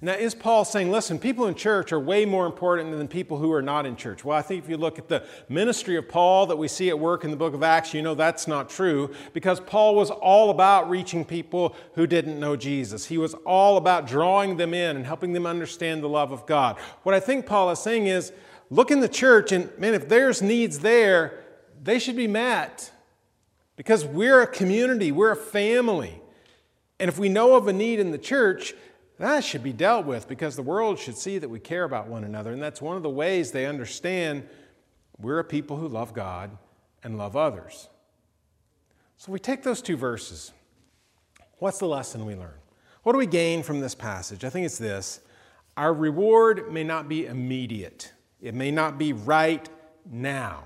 Now, 0.01 0.13
is 0.13 0.35
Paul 0.35 0.65
saying, 0.65 0.91
listen, 0.91 1.17
people 1.17 1.47
in 1.47 1.55
church 1.55 1.91
are 1.91 1.99
way 1.99 2.25
more 2.25 2.45
important 2.45 2.91
than 2.91 3.07
people 3.07 3.37
who 3.37 3.51
are 3.51 3.61
not 3.61 3.85
in 3.85 3.95
church? 3.95 4.23
Well, 4.23 4.37
I 4.37 4.41
think 4.41 4.63
if 4.63 4.69
you 4.69 4.77
look 4.77 4.99
at 4.99 5.07
the 5.07 5.25
ministry 5.49 5.95
of 5.95 6.07
Paul 6.07 6.45
that 6.47 6.57
we 6.57 6.67
see 6.67 6.89
at 6.89 6.99
work 6.99 7.23
in 7.23 7.31
the 7.31 7.37
book 7.37 7.53
of 7.53 7.63
Acts, 7.63 7.93
you 7.93 8.01
know 8.01 8.13
that's 8.13 8.47
not 8.47 8.69
true 8.69 9.13
because 9.33 9.59
Paul 9.59 9.95
was 9.95 10.09
all 10.09 10.49
about 10.49 10.89
reaching 10.89 11.25
people 11.25 11.75
who 11.95 12.05
didn't 12.05 12.39
know 12.39 12.55
Jesus. 12.55 13.05
He 13.05 13.17
was 13.17 13.33
all 13.45 13.77
about 13.77 14.07
drawing 14.07 14.57
them 14.57 14.73
in 14.73 14.97
and 14.97 15.05
helping 15.05 15.33
them 15.33 15.45
understand 15.45 16.03
the 16.03 16.09
love 16.09 16.31
of 16.31 16.45
God. 16.45 16.77
What 17.03 17.15
I 17.15 17.19
think 17.19 17.45
Paul 17.45 17.71
is 17.71 17.79
saying 17.79 18.07
is, 18.07 18.31
look 18.69 18.91
in 18.91 18.99
the 18.99 19.09
church 19.09 19.51
and, 19.51 19.75
man, 19.79 19.93
if 19.93 20.09
there's 20.09 20.41
needs 20.41 20.79
there, 20.79 21.43
they 21.81 21.97
should 21.97 22.17
be 22.17 22.27
met 22.27 22.91
because 23.77 24.03
we're 24.03 24.41
a 24.41 24.47
community, 24.47 25.13
we're 25.13 25.31
a 25.31 25.37
family. 25.37 26.21
And 26.99 27.07
if 27.07 27.17
we 27.17 27.29
know 27.29 27.55
of 27.55 27.67
a 27.67 27.73
need 27.73 27.99
in 27.99 28.11
the 28.11 28.17
church, 28.17 28.73
that 29.19 29.43
should 29.43 29.63
be 29.63 29.71
dealt 29.71 30.05
with 30.05 30.27
because 30.27 30.57
the 30.57 30.61
world 30.61 30.99
should 30.99 31.17
see 31.17 31.37
that 31.37 31.47
we 31.47 31.59
care 31.59 31.85
about 31.85 32.07
one 32.07 32.25
another. 32.25 32.51
And 32.51 32.61
that's 32.61 32.81
one 32.81 32.97
of 32.97 33.03
the 33.03 33.09
ways 33.09 33.51
they 33.51 33.65
understand 33.65 34.47
we're 35.19 35.39
a 35.39 35.43
people 35.43 35.77
who 35.77 35.87
love 35.87 36.13
God 36.13 36.57
and 37.03 37.17
love 37.17 37.35
others. 37.35 37.89
So 39.17 39.31
we 39.31 39.39
take 39.39 39.63
those 39.63 39.81
two 39.81 39.97
verses. 39.97 40.51
What's 41.57 41.79
the 41.79 41.87
lesson 41.87 42.25
we 42.25 42.35
learn? 42.35 42.53
What 43.01 43.13
do 43.13 43.17
we 43.17 43.25
gain 43.25 43.63
from 43.63 43.79
this 43.79 43.95
passage? 43.95 44.43
I 44.43 44.49
think 44.49 44.65
it's 44.65 44.77
this 44.77 45.21
our 45.75 45.93
reward 45.93 46.71
may 46.71 46.83
not 46.83 47.07
be 47.07 47.25
immediate, 47.25 48.11
it 48.41 48.53
may 48.53 48.71
not 48.71 48.97
be 48.97 49.13
right 49.13 49.67
now, 50.05 50.63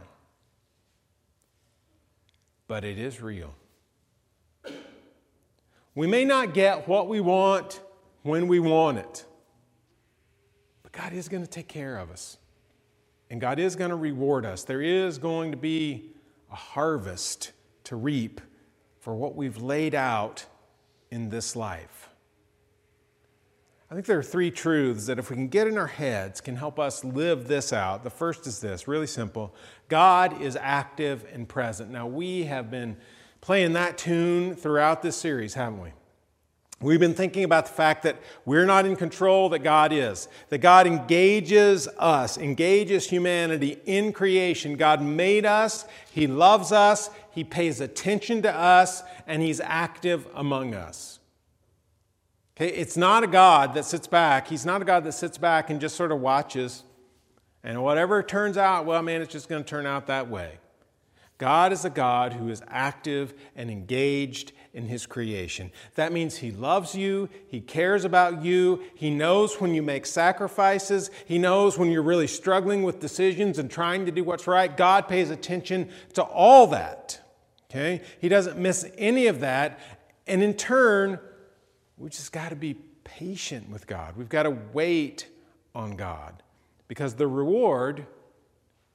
but 2.71 2.85
it 2.85 2.97
is 2.97 3.21
real. 3.21 3.53
We 5.93 6.07
may 6.07 6.23
not 6.23 6.53
get 6.53 6.87
what 6.87 7.09
we 7.09 7.19
want 7.19 7.81
when 8.21 8.47
we 8.47 8.61
want 8.61 8.97
it. 8.97 9.25
But 10.81 10.93
God 10.93 11.11
is 11.11 11.27
going 11.27 11.43
to 11.43 11.49
take 11.49 11.67
care 11.67 11.97
of 11.97 12.09
us. 12.09 12.37
And 13.29 13.41
God 13.41 13.59
is 13.59 13.75
going 13.75 13.89
to 13.89 13.97
reward 13.97 14.45
us. 14.45 14.63
There 14.63 14.81
is 14.81 15.17
going 15.17 15.51
to 15.51 15.57
be 15.57 16.13
a 16.49 16.55
harvest 16.55 17.51
to 17.83 17.97
reap 17.97 18.39
for 19.01 19.13
what 19.15 19.35
we've 19.35 19.57
laid 19.57 19.93
out 19.93 20.45
in 21.09 21.27
this 21.27 21.57
life. 21.57 22.00
I 23.91 23.93
think 23.93 24.05
there 24.05 24.17
are 24.17 24.23
three 24.23 24.51
truths 24.51 25.07
that, 25.07 25.19
if 25.19 25.29
we 25.29 25.35
can 25.35 25.49
get 25.49 25.67
in 25.67 25.77
our 25.77 25.85
heads, 25.85 26.39
can 26.39 26.55
help 26.55 26.79
us 26.79 27.03
live 27.03 27.49
this 27.49 27.73
out. 27.73 28.05
The 28.05 28.09
first 28.09 28.47
is 28.47 28.61
this 28.61 28.87
really 28.87 29.05
simple 29.05 29.53
God 29.89 30.41
is 30.41 30.55
active 30.55 31.25
and 31.33 31.45
present. 31.45 31.91
Now, 31.91 32.07
we 32.07 32.45
have 32.45 32.71
been 32.71 32.95
playing 33.41 33.73
that 33.73 33.97
tune 33.97 34.55
throughout 34.55 35.01
this 35.01 35.17
series, 35.17 35.55
haven't 35.55 35.81
we? 35.81 35.89
We've 36.79 37.01
been 37.01 37.13
thinking 37.13 37.43
about 37.43 37.65
the 37.65 37.73
fact 37.73 38.03
that 38.03 38.21
we're 38.45 38.65
not 38.65 38.85
in 38.85 38.95
control, 38.95 39.49
that 39.49 39.59
God 39.59 39.91
is. 39.91 40.29
That 40.47 40.59
God 40.59 40.87
engages 40.87 41.89
us, 41.99 42.37
engages 42.37 43.09
humanity 43.09 43.77
in 43.85 44.13
creation. 44.13 44.77
God 44.77 45.01
made 45.01 45.45
us, 45.45 45.85
He 46.11 46.27
loves 46.27 46.71
us, 46.71 47.09
He 47.31 47.43
pays 47.43 47.81
attention 47.81 48.41
to 48.43 48.55
us, 48.55 49.03
and 49.27 49.41
He's 49.41 49.59
active 49.59 50.27
among 50.33 50.75
us. 50.75 51.19
It's 52.61 52.95
not 52.95 53.23
a 53.23 53.27
God 53.27 53.73
that 53.73 53.85
sits 53.85 54.07
back. 54.07 54.47
He's 54.47 54.65
not 54.65 54.81
a 54.81 54.85
God 54.85 55.03
that 55.05 55.13
sits 55.13 55.37
back 55.37 55.69
and 55.69 55.81
just 55.81 55.95
sort 55.95 56.11
of 56.11 56.19
watches. 56.19 56.83
And 57.63 57.81
whatever 57.83 58.21
turns 58.21 58.57
out, 58.57 58.85
well, 58.85 59.01
man, 59.01 59.21
it's 59.21 59.31
just 59.31 59.49
going 59.49 59.63
to 59.63 59.69
turn 59.69 59.85
out 59.85 60.07
that 60.07 60.29
way. 60.29 60.59
God 61.37 61.73
is 61.73 61.85
a 61.85 61.89
God 61.89 62.33
who 62.33 62.49
is 62.49 62.61
active 62.67 63.33
and 63.55 63.71
engaged 63.71 64.51
in 64.73 64.85
His 64.85 65.07
creation. 65.07 65.71
That 65.95 66.11
means 66.11 66.37
He 66.37 66.51
loves 66.51 66.93
you, 66.93 67.29
He 67.47 67.61
cares 67.61 68.05
about 68.05 68.43
you, 68.43 68.83
He 68.93 69.09
knows 69.09 69.59
when 69.59 69.73
you 69.73 69.81
make 69.81 70.05
sacrifices, 70.05 71.09
He 71.25 71.39
knows 71.39 71.79
when 71.79 71.89
you're 71.89 72.03
really 72.03 72.27
struggling 72.27 72.83
with 72.83 72.99
decisions 72.99 73.57
and 73.57 73.71
trying 73.71 74.05
to 74.05 74.11
do 74.11 74.23
what's 74.23 74.45
right. 74.45 74.77
God 74.77 75.07
pays 75.07 75.31
attention 75.31 75.89
to 76.13 76.21
all 76.21 76.67
that. 76.67 77.19
Okay? 77.71 78.01
He 78.19 78.29
doesn't 78.29 78.59
miss 78.59 78.85
any 78.95 79.25
of 79.25 79.39
that. 79.39 79.79
And 80.27 80.43
in 80.43 80.53
turn, 80.53 81.19
we 82.01 82.09
just 82.09 82.31
got 82.31 82.49
to 82.49 82.55
be 82.55 82.73
patient 83.03 83.69
with 83.69 83.85
God. 83.85 84.17
We've 84.17 84.27
got 84.27 84.43
to 84.43 84.57
wait 84.73 85.27
on 85.75 85.95
God 85.95 86.41
because 86.87 87.13
the 87.13 87.27
reward 87.27 88.07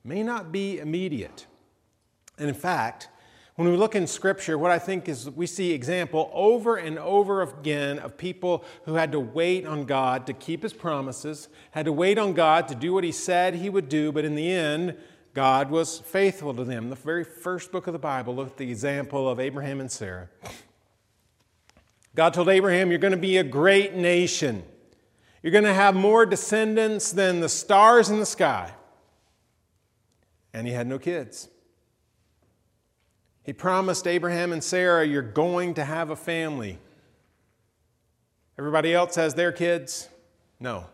may 0.03 0.25
not 0.25 0.51
be 0.51 0.81
immediate. 0.81 1.47
And 2.37 2.49
in 2.49 2.55
fact, 2.55 3.09
when 3.55 3.71
we 3.71 3.77
look 3.77 3.95
in 3.95 4.09
Scripture, 4.09 4.59
what 4.59 4.73
I 4.73 4.81
think 4.81 5.09
is 5.09 5.31
we 5.31 5.47
see 5.47 5.73
example 5.73 6.31
over 6.35 6.77
and 6.77 6.99
over 6.99 7.43
again 7.43 8.01
of 8.01 8.19
people 8.19 8.65
who 8.85 8.95
had 8.95 9.13
to 9.13 9.21
wait 9.21 9.65
on 9.65 9.85
God 9.85 10.27
to 10.27 10.33
keep 10.33 10.65
His 10.65 10.73
promises, 10.73 11.49
had 11.71 11.87
to 11.87 11.93
wait 11.93 12.19
on 12.19 12.33
God 12.33 12.67
to 12.69 12.75
do 12.75 12.93
what 12.93 13.05
He 13.05 13.13
said 13.13 13.55
He 13.55 13.71
would 13.71 13.89
do, 13.89 14.11
but 14.11 14.25
in 14.25 14.35
the 14.35 14.51
end, 14.51 14.97
God 15.33 15.71
was 15.71 16.01
faithful 16.01 16.55
to 16.55 16.65
them. 16.65 16.91
The 16.91 16.97
very 16.97 17.25
first 17.25 17.71
book 17.71 17.87
of 17.87 17.93
the 17.93 17.99
Bible, 17.99 18.35
look 18.35 18.49
at 18.49 18.57
the 18.57 18.69
example 18.69 19.29
of 19.29 19.39
Abraham 19.39 19.81
and 19.81 19.91
Sarah. 19.91 20.29
God 22.17 22.33
told 22.33 22.49
Abraham, 22.49 22.91
You're 22.91 22.99
going 22.99 23.13
to 23.13 23.19
be 23.19 23.37
a 23.37 23.45
great 23.45 23.95
nation. 23.95 24.65
You're 25.43 25.53
going 25.53 25.65
to 25.65 25.75
have 25.75 25.95
more 25.95 26.27
descendants 26.27 27.13
than 27.13 27.41
the 27.41 27.49
stars 27.49 28.09
in 28.09 28.19
the 28.19 28.27
sky. 28.27 28.73
And 30.53 30.67
he 30.67 30.73
had 30.73 30.87
no 30.87 30.99
kids. 30.99 31.49
He 33.45 33.53
promised 33.53 34.07
Abraham 34.09 34.51
and 34.53 34.65
Sarah, 34.65 35.07
You're 35.07 35.23
going 35.23 35.75
to 35.75 35.85
have 35.85 36.11
a 36.11 36.17
family. 36.17 36.79
Everybody 38.59 38.95
else 38.95 39.15
has 39.17 39.35
their 39.35 39.53
kids? 39.53 40.09
No. 40.59 40.87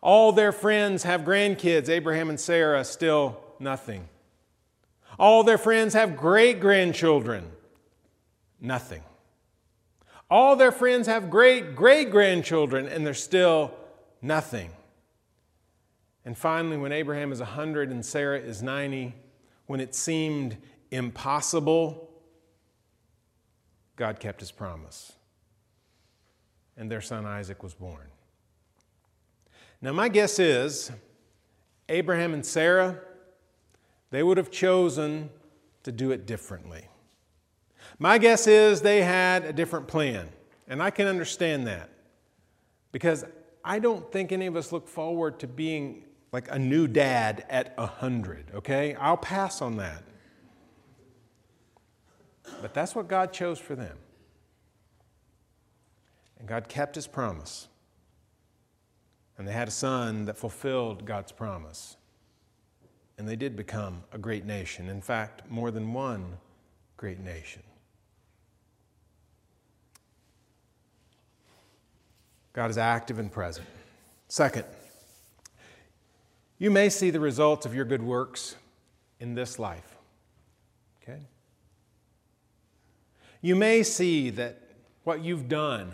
All 0.00 0.32
their 0.32 0.52
friends 0.52 1.02
have 1.02 1.20
grandkids. 1.20 1.90
Abraham 1.90 2.30
and 2.30 2.40
Sarah, 2.40 2.82
still 2.82 3.38
nothing. 3.60 4.08
All 5.18 5.44
their 5.44 5.58
friends 5.58 5.92
have 5.92 6.16
great 6.16 6.60
grandchildren. 6.60 7.44
Nothing. 8.58 9.02
All 10.30 10.56
their 10.56 10.72
friends 10.72 11.06
have 11.06 11.30
great 11.30 11.74
great 11.74 12.10
grandchildren, 12.10 12.86
and 12.86 13.06
they're 13.06 13.14
still 13.14 13.74
nothing. 14.20 14.70
And 16.24 16.36
finally, 16.36 16.76
when 16.76 16.92
Abraham 16.92 17.32
is 17.32 17.38
100 17.38 17.90
and 17.90 18.04
Sarah 18.04 18.38
is 18.38 18.62
90, 18.62 19.14
when 19.66 19.80
it 19.80 19.94
seemed 19.94 20.58
impossible, 20.90 22.10
God 23.96 24.20
kept 24.20 24.40
his 24.40 24.50
promise. 24.50 25.12
And 26.76 26.90
their 26.90 27.00
son 27.00 27.24
Isaac 27.24 27.62
was 27.62 27.74
born. 27.74 28.08
Now, 29.80 29.92
my 29.92 30.08
guess 30.08 30.38
is 30.38 30.90
Abraham 31.88 32.34
and 32.34 32.44
Sarah, 32.44 32.98
they 34.10 34.22
would 34.22 34.36
have 34.36 34.50
chosen 34.50 35.30
to 35.84 35.92
do 35.92 36.10
it 36.10 36.26
differently. 36.26 36.88
My 37.98 38.18
guess 38.18 38.46
is 38.46 38.80
they 38.80 39.02
had 39.02 39.44
a 39.44 39.52
different 39.52 39.88
plan, 39.88 40.28
and 40.68 40.82
I 40.82 40.90
can 40.90 41.06
understand 41.06 41.66
that 41.66 41.90
because 42.92 43.24
I 43.64 43.80
don't 43.80 44.10
think 44.12 44.30
any 44.32 44.46
of 44.46 44.56
us 44.56 44.70
look 44.70 44.88
forward 44.88 45.40
to 45.40 45.46
being 45.46 46.04
like 46.32 46.48
a 46.50 46.58
new 46.58 46.86
dad 46.86 47.44
at 47.48 47.76
100, 47.76 48.52
okay? 48.54 48.94
I'll 48.94 49.16
pass 49.16 49.60
on 49.60 49.76
that. 49.78 50.04
But 52.62 52.74
that's 52.74 52.94
what 52.94 53.08
God 53.08 53.32
chose 53.32 53.58
for 53.58 53.74
them. 53.74 53.96
And 56.38 56.46
God 56.46 56.68
kept 56.68 56.94
his 56.94 57.06
promise. 57.06 57.68
And 59.36 59.46
they 59.46 59.52
had 59.52 59.68
a 59.68 59.72
son 59.72 60.24
that 60.26 60.36
fulfilled 60.36 61.04
God's 61.04 61.32
promise. 61.32 61.96
And 63.16 63.28
they 63.28 63.36
did 63.36 63.56
become 63.56 64.04
a 64.12 64.18
great 64.18 64.44
nation. 64.44 64.88
In 64.88 65.00
fact, 65.00 65.50
more 65.50 65.70
than 65.70 65.92
one 65.92 66.38
great 66.96 67.20
nation. 67.20 67.62
God 72.58 72.70
is 72.70 72.78
active 72.78 73.20
and 73.20 73.30
present. 73.30 73.68
Second, 74.26 74.64
you 76.58 76.72
may 76.72 76.88
see 76.88 77.10
the 77.10 77.20
results 77.20 77.66
of 77.66 77.72
your 77.72 77.84
good 77.84 78.02
works 78.02 78.56
in 79.20 79.36
this 79.36 79.60
life. 79.60 79.96
Okay? 81.00 81.20
You 83.42 83.54
may 83.54 83.84
see 83.84 84.30
that 84.30 84.60
what 85.04 85.22
you've 85.22 85.48
done 85.48 85.92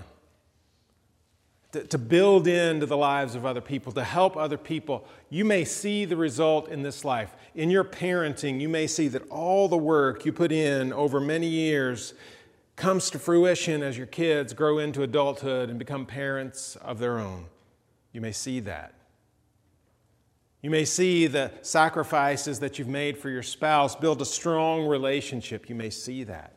to, 1.72 1.84
to, 1.84 1.98
build 1.98 2.48
into 2.48 2.86
the 2.86 2.96
lives 2.96 3.34
of 3.34 3.44
other 3.44 3.60
people, 3.60 3.92
to 3.92 4.02
help 4.02 4.34
other 4.34 4.56
people, 4.56 5.06
you 5.28 5.44
may 5.44 5.66
see 5.66 6.06
the 6.06 6.16
result 6.16 6.70
in 6.70 6.80
this 6.80 7.04
life. 7.04 7.34
In 7.54 7.68
your 7.68 7.84
parenting, 7.84 8.58
you 8.58 8.70
may 8.70 8.86
see 8.86 9.08
that 9.08 9.28
all 9.28 9.68
the 9.68 9.76
work 9.76 10.24
you 10.24 10.32
put 10.32 10.50
in 10.50 10.94
over 10.94 11.20
many 11.20 11.46
years 11.46 12.14
comes 12.76 13.10
to 13.10 13.18
fruition 13.18 13.82
as 13.82 13.96
your 13.96 14.06
kids 14.06 14.52
grow 14.52 14.78
into 14.78 15.02
adulthood 15.02 15.70
and 15.70 15.78
become 15.78 16.06
parents 16.06 16.76
of 16.76 16.98
their 16.98 17.18
own. 17.18 17.46
You 18.12 18.20
may 18.20 18.32
see 18.32 18.60
that. 18.60 18.94
You 20.62 20.70
may 20.70 20.84
see 20.84 21.26
the 21.26 21.52
sacrifices 21.60 22.60
that 22.60 22.78
you've 22.78 22.88
made 22.88 23.18
for 23.18 23.28
your 23.28 23.42
spouse 23.42 23.94
build 23.94 24.22
a 24.22 24.24
strong 24.24 24.86
relationship. 24.86 25.68
You 25.68 25.74
may 25.74 25.90
see 25.90 26.24
that. 26.24 26.54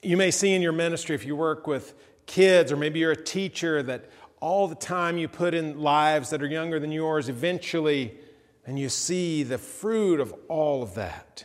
You 0.00 0.16
may 0.16 0.30
see 0.30 0.54
in 0.54 0.62
your 0.62 0.72
ministry, 0.72 1.14
if 1.14 1.26
you 1.26 1.34
work 1.34 1.66
with 1.66 1.94
kids, 2.26 2.70
or 2.70 2.76
maybe 2.76 3.00
you're 3.00 3.12
a 3.12 3.16
teacher, 3.16 3.82
that 3.82 4.10
all 4.40 4.68
the 4.68 4.74
time 4.74 5.18
you 5.18 5.28
put 5.28 5.54
in 5.54 5.80
lives 5.80 6.30
that 6.30 6.42
are 6.42 6.46
younger 6.46 6.78
than 6.78 6.92
yours, 6.92 7.28
eventually, 7.28 8.16
and 8.64 8.78
you 8.78 8.88
see 8.88 9.42
the 9.42 9.58
fruit 9.58 10.20
of 10.20 10.34
all 10.48 10.82
of 10.82 10.94
that. 10.94 11.44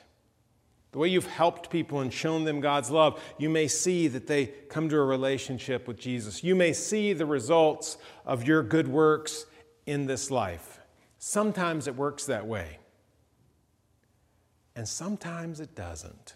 The 0.97 1.01
way 1.01 1.09
you've 1.09 1.27
helped 1.27 1.69
people 1.69 1.99
and 1.99 2.11
shown 2.11 2.43
them 2.43 2.59
God's 2.59 2.89
love, 2.89 3.21
you 3.37 3.51
may 3.51 3.67
see 3.67 4.07
that 4.07 4.25
they 4.25 4.47
come 4.47 4.89
to 4.89 4.97
a 4.97 5.05
relationship 5.05 5.87
with 5.87 5.99
Jesus. 5.99 6.43
You 6.43 6.55
may 6.55 6.73
see 6.73 7.13
the 7.13 7.27
results 7.27 7.99
of 8.25 8.47
your 8.47 8.63
good 8.63 8.87
works 8.87 9.45
in 9.85 10.07
this 10.07 10.31
life. 10.31 10.79
Sometimes 11.19 11.87
it 11.87 11.95
works 11.95 12.25
that 12.25 12.47
way, 12.47 12.79
and 14.75 14.87
sometimes 14.87 15.59
it 15.59 15.75
doesn't. 15.75 16.33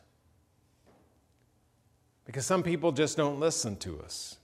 Because 2.25 2.45
some 2.45 2.61
people 2.61 2.91
just 2.91 3.17
don't 3.17 3.39
listen 3.39 3.77
to 3.77 3.99
us. 4.01 4.37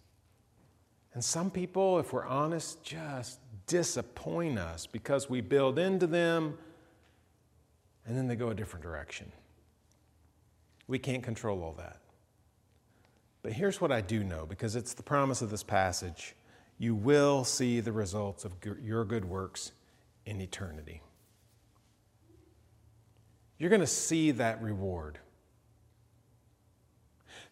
And 1.14 1.24
some 1.24 1.52
people, 1.52 2.00
if 2.00 2.12
we're 2.12 2.26
honest, 2.26 2.84
just 2.84 3.40
disappoint 3.68 4.58
us 4.58 4.88
because 4.88 5.30
we 5.30 5.42
build 5.42 5.78
into 5.78 6.08
them 6.08 6.58
and 8.08 8.18
then 8.18 8.28
they 8.28 8.36
go 8.36 8.50
a 8.50 8.56
different 8.56 8.82
direction. 8.82 9.32
We 10.88 11.00
can't 11.00 11.24
control 11.24 11.64
all 11.64 11.74
that. 11.74 12.00
But 13.44 13.54
here's 13.54 13.80
what 13.80 13.92
I 13.92 14.02
do 14.02 14.24
know 14.24 14.46
because 14.46 14.76
it's 14.76 14.94
the 14.94 15.04
promise 15.04 15.42
of 15.42 15.50
this 15.50 15.64
passage 15.64 16.36
you 16.80 16.94
will 16.94 17.44
see 17.44 17.80
the 17.80 17.92
results 17.92 18.46
of 18.46 18.54
your 18.84 19.04
good 19.04 19.26
works 19.26 19.72
in 20.26 20.42
eternity. 20.42 21.02
You're 23.58 23.72
going 23.72 23.82
to 23.82 23.88
see 23.88 24.32
that 24.32 24.62
reward. 24.62 25.18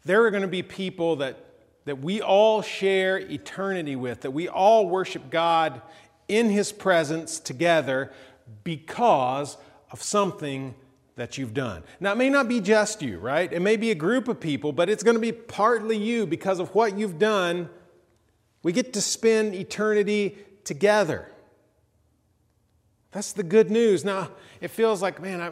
There 0.04 0.24
are 0.24 0.30
going 0.30 0.44
to 0.44 0.48
be 0.48 0.62
people 0.62 1.16
that, 1.18 1.44
that 1.86 2.00
we 2.00 2.22
all 2.22 2.62
share 2.62 3.18
eternity 3.18 3.96
with, 3.96 4.22
that 4.22 4.32
we 4.32 4.48
all 4.48 4.88
worship 4.88 5.32
God 5.32 5.82
in 6.28 6.52
His 6.52 6.72
presence 6.72 7.40
together 7.40 8.12
because 8.64 9.58
of 9.92 10.04
something 10.04 10.76
that 11.16 11.38
you've 11.38 11.54
done. 11.54 11.84
Now, 12.00 12.12
it 12.12 12.18
may 12.18 12.30
not 12.30 12.48
be 12.48 12.60
just 12.60 13.02
you, 13.02 13.20
right? 13.20 13.52
It 13.52 13.62
may 13.62 13.78
be 13.78 13.92
a 13.92 13.96
group 13.96 14.28
of 14.28 14.40
people, 14.40 14.74
but 14.74 14.90
it's 14.90 15.04
going 15.04 15.16
to 15.16 15.22
be 15.22 15.32
partly 15.32 15.98
you 15.98 16.26
because 16.26 16.60
of 16.60 16.76
what 16.76 16.98
you've 16.98 17.18
done. 17.18 17.70
We 18.64 18.74
get 18.74 18.94
to 18.94 19.02
spend 19.02 19.56
eternity 19.56 20.38
together. 20.64 21.32
That's 23.12 23.32
the 23.32 23.44
good 23.44 23.72
news. 23.72 24.04
Now, 24.04 24.30
it 24.60 24.72
feels 24.72 25.02
like, 25.02 25.22
man, 25.22 25.40
I, 25.40 25.52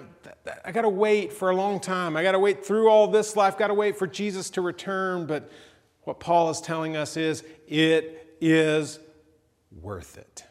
I 0.65 0.73
got 0.73 0.81
to 0.81 0.89
wait 0.89 1.31
for 1.31 1.49
a 1.49 1.55
long 1.55 1.79
time. 1.79 2.17
I 2.17 2.23
got 2.23 2.33
to 2.33 2.39
wait 2.39 2.65
through 2.65 2.89
all 2.89 3.07
this 3.07 3.37
life, 3.37 3.57
got 3.57 3.67
to 3.67 3.73
wait 3.73 3.95
for 3.95 4.05
Jesus 4.05 4.49
to 4.51 4.61
return. 4.61 5.25
But 5.25 5.49
what 6.01 6.19
Paul 6.19 6.49
is 6.49 6.59
telling 6.59 6.97
us 6.97 7.15
is 7.15 7.43
it 7.67 8.35
is 8.41 8.99
worth 9.81 10.17
it. 10.17 10.43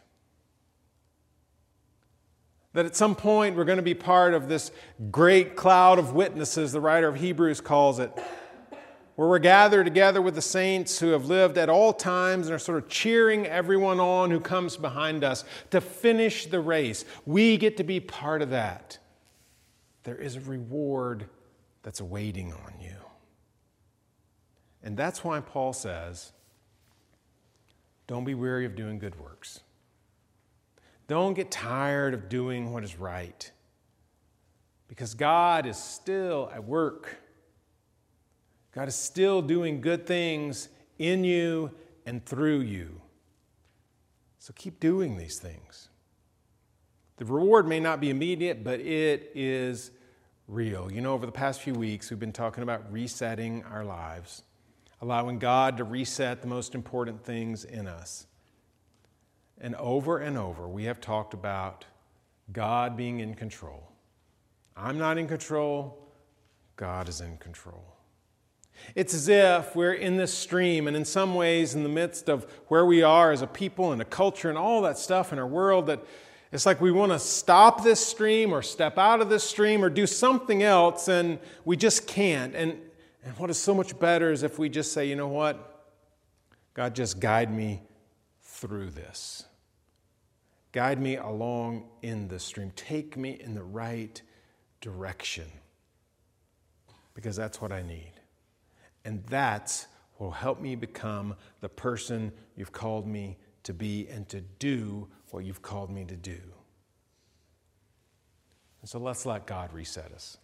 That 2.72 2.86
at 2.86 2.96
some 2.96 3.14
point 3.14 3.56
we're 3.56 3.64
going 3.64 3.76
to 3.76 3.82
be 3.82 3.94
part 3.94 4.34
of 4.34 4.48
this 4.48 4.70
great 5.10 5.56
cloud 5.56 5.98
of 5.98 6.14
witnesses, 6.14 6.72
the 6.72 6.80
writer 6.80 7.08
of 7.08 7.16
Hebrews 7.16 7.60
calls 7.60 7.98
it 7.98 8.12
where 9.14 9.28
we're 9.28 9.38
gathered 9.38 9.84
together 9.84 10.22
with 10.22 10.34
the 10.34 10.42
saints 10.42 10.98
who 10.98 11.08
have 11.08 11.26
lived 11.26 11.58
at 11.58 11.68
all 11.68 11.92
times 11.92 12.46
and 12.46 12.54
are 12.54 12.58
sort 12.58 12.82
of 12.82 12.88
cheering 12.88 13.46
everyone 13.46 14.00
on 14.00 14.30
who 14.30 14.40
comes 14.40 14.76
behind 14.76 15.22
us 15.22 15.44
to 15.70 15.80
finish 15.80 16.46
the 16.46 16.60
race. 16.60 17.04
We 17.26 17.56
get 17.56 17.76
to 17.76 17.84
be 17.84 18.00
part 18.00 18.42
of 18.42 18.50
that. 18.50 18.98
There 20.04 20.16
is 20.16 20.36
a 20.36 20.40
reward 20.40 21.26
that's 21.82 22.00
waiting 22.00 22.52
on 22.52 22.80
you. 22.80 22.96
And 24.82 24.96
that's 24.96 25.22
why 25.22 25.40
Paul 25.40 25.72
says, 25.72 26.32
don't 28.06 28.24
be 28.24 28.34
weary 28.34 28.64
of 28.64 28.74
doing 28.74 28.98
good 28.98 29.20
works. 29.20 29.60
Don't 31.12 31.34
get 31.34 31.50
tired 31.50 32.14
of 32.14 32.30
doing 32.30 32.72
what 32.72 32.84
is 32.84 32.98
right. 32.98 33.52
Because 34.88 35.12
God 35.12 35.66
is 35.66 35.76
still 35.76 36.50
at 36.54 36.64
work 36.64 37.22
God 38.72 38.88
is 38.88 38.94
still 38.94 39.42
doing 39.42 39.80
good 39.80 40.06
things 40.06 40.70
in 40.98 41.24
you 41.24 41.70
and 42.06 42.24
through 42.24 42.60
you. 42.60 43.02
So 44.38 44.54
keep 44.56 44.80
doing 44.80 45.18
these 45.18 45.38
things. 45.38 45.90
The 47.18 47.26
reward 47.26 47.68
may 47.68 47.78
not 47.78 48.00
be 48.00 48.08
immediate, 48.08 48.64
but 48.64 48.80
it 48.80 49.30
is 49.34 49.90
real. 50.48 50.90
You 50.90 51.02
know, 51.02 51.12
over 51.12 51.26
the 51.26 51.32
past 51.32 51.60
few 51.60 51.74
weeks, 51.74 52.08
we've 52.10 52.18
been 52.18 52.32
talking 52.32 52.62
about 52.62 52.90
resetting 52.90 53.62
our 53.64 53.84
lives, 53.84 54.42
allowing 55.02 55.38
God 55.38 55.76
to 55.76 55.84
reset 55.84 56.40
the 56.40 56.48
most 56.48 56.74
important 56.74 57.22
things 57.22 57.64
in 57.64 57.86
us. 57.86 58.26
And 59.62 59.76
over 59.76 60.18
and 60.18 60.36
over, 60.36 60.68
we 60.68 60.84
have 60.84 61.00
talked 61.00 61.34
about 61.34 61.84
God 62.52 62.96
being 62.96 63.20
in 63.20 63.34
control. 63.34 63.92
I'm 64.76 64.98
not 64.98 65.18
in 65.18 65.28
control, 65.28 66.02
God 66.74 67.08
is 67.08 67.20
in 67.20 67.36
control. 67.38 67.84
It's 68.96 69.14
as 69.14 69.28
if 69.28 69.76
we're 69.76 69.92
in 69.92 70.16
this 70.16 70.34
stream, 70.34 70.88
and 70.88 70.96
in 70.96 71.04
some 71.04 71.36
ways, 71.36 71.76
in 71.76 71.84
the 71.84 71.88
midst 71.88 72.28
of 72.28 72.44
where 72.66 72.84
we 72.84 73.04
are 73.04 73.30
as 73.30 73.40
a 73.40 73.46
people 73.46 73.92
and 73.92 74.02
a 74.02 74.04
culture 74.04 74.48
and 74.48 74.58
all 74.58 74.82
that 74.82 74.98
stuff 74.98 75.32
in 75.32 75.38
our 75.38 75.46
world, 75.46 75.86
that 75.86 76.02
it's 76.50 76.66
like 76.66 76.80
we 76.80 76.90
want 76.90 77.12
to 77.12 77.18
stop 77.20 77.84
this 77.84 78.04
stream 78.04 78.52
or 78.52 78.62
step 78.62 78.98
out 78.98 79.20
of 79.20 79.28
this 79.28 79.44
stream 79.44 79.84
or 79.84 79.88
do 79.88 80.08
something 80.08 80.64
else, 80.64 81.06
and 81.06 81.38
we 81.64 81.76
just 81.76 82.08
can't. 82.08 82.56
And, 82.56 82.80
and 83.24 83.38
what 83.38 83.48
is 83.48 83.58
so 83.58 83.74
much 83.74 83.96
better 84.00 84.32
is 84.32 84.42
if 84.42 84.58
we 84.58 84.68
just 84.68 84.92
say, 84.92 85.08
you 85.08 85.14
know 85.14 85.28
what? 85.28 85.86
God, 86.74 86.96
just 86.96 87.20
guide 87.20 87.54
me 87.54 87.82
through 88.42 88.90
this. 88.90 89.44
Guide 90.72 91.00
me 91.00 91.16
along 91.16 91.84
in 92.00 92.28
the 92.28 92.38
stream. 92.38 92.72
Take 92.74 93.16
me 93.16 93.38
in 93.38 93.54
the 93.54 93.62
right 93.62 94.20
direction 94.80 95.46
because 97.14 97.36
that's 97.36 97.60
what 97.60 97.72
I 97.72 97.82
need. 97.82 98.12
And 99.04 99.22
that's 99.24 99.86
what 100.16 100.26
will 100.26 100.32
help 100.32 100.60
me 100.60 100.74
become 100.74 101.34
the 101.60 101.68
person 101.68 102.32
you've 102.56 102.72
called 102.72 103.06
me 103.06 103.36
to 103.64 103.74
be 103.74 104.08
and 104.08 104.28
to 104.30 104.40
do 104.40 105.08
what 105.30 105.44
you've 105.44 105.62
called 105.62 105.90
me 105.90 106.04
to 106.04 106.16
do. 106.16 106.40
And 108.80 108.88
so 108.88 108.98
let's 108.98 109.26
let 109.26 109.46
God 109.46 109.72
reset 109.72 110.12
us. 110.12 110.38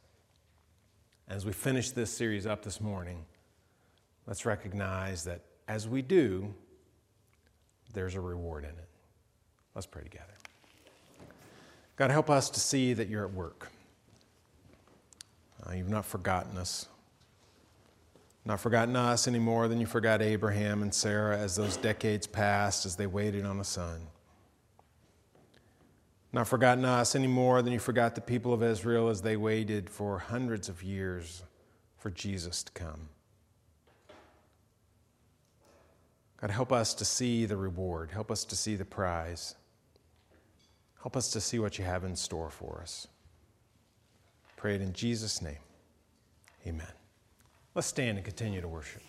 As 1.26 1.44
we 1.44 1.52
finish 1.52 1.90
this 1.90 2.10
series 2.10 2.46
up 2.46 2.62
this 2.62 2.80
morning, 2.80 3.24
let's 4.26 4.46
recognize 4.46 5.24
that 5.24 5.42
as 5.66 5.88
we 5.88 6.02
do, 6.02 6.54
there's 7.92 8.14
a 8.14 8.20
reward 8.20 8.64
in 8.64 8.70
it. 8.70 8.87
Let's 9.74 9.86
pray 9.86 10.02
together. 10.02 10.34
God, 11.96 12.10
help 12.10 12.30
us 12.30 12.50
to 12.50 12.60
see 12.60 12.94
that 12.94 13.08
you're 13.08 13.24
at 13.24 13.32
work. 13.32 13.70
Uh, 15.66 15.72
you've 15.72 15.88
not 15.88 16.04
forgotten 16.04 16.56
us. 16.56 16.86
Not 18.44 18.60
forgotten 18.60 18.96
us 18.96 19.26
any 19.28 19.38
more 19.38 19.68
than 19.68 19.80
you 19.80 19.86
forgot 19.86 20.22
Abraham 20.22 20.82
and 20.82 20.94
Sarah 20.94 21.36
as 21.36 21.56
those 21.56 21.76
decades 21.76 22.26
passed 22.26 22.86
as 22.86 22.96
they 22.96 23.06
waited 23.06 23.44
on 23.44 23.60
a 23.60 23.64
son. 23.64 24.06
Not 26.32 26.46
forgotten 26.46 26.84
us 26.84 27.14
any 27.14 27.26
more 27.26 27.62
than 27.62 27.72
you 27.72 27.78
forgot 27.78 28.14
the 28.14 28.20
people 28.20 28.52
of 28.52 28.62
Israel 28.62 29.08
as 29.08 29.22
they 29.22 29.36
waited 29.36 29.90
for 29.90 30.18
hundreds 30.18 30.68
of 30.68 30.82
years 30.82 31.42
for 31.96 32.10
Jesus 32.10 32.62
to 32.62 32.72
come. 32.72 33.08
God, 36.40 36.50
help 36.50 36.72
us 36.72 36.94
to 36.94 37.04
see 37.04 37.46
the 37.46 37.56
reward. 37.56 38.10
Help 38.12 38.30
us 38.30 38.44
to 38.44 38.56
see 38.56 38.76
the 38.76 38.84
prize. 38.84 39.56
Help 41.02 41.16
us 41.16 41.30
to 41.32 41.40
see 41.40 41.58
what 41.58 41.78
you 41.78 41.84
have 41.84 42.04
in 42.04 42.14
store 42.14 42.50
for 42.50 42.80
us. 42.82 43.08
Pray 44.56 44.74
it 44.74 44.80
in 44.80 44.92
Jesus' 44.92 45.42
name. 45.42 45.58
Amen. 46.66 46.86
Let's 47.74 47.88
stand 47.88 48.18
and 48.18 48.24
continue 48.24 48.60
to 48.60 48.68
worship. 48.68 49.02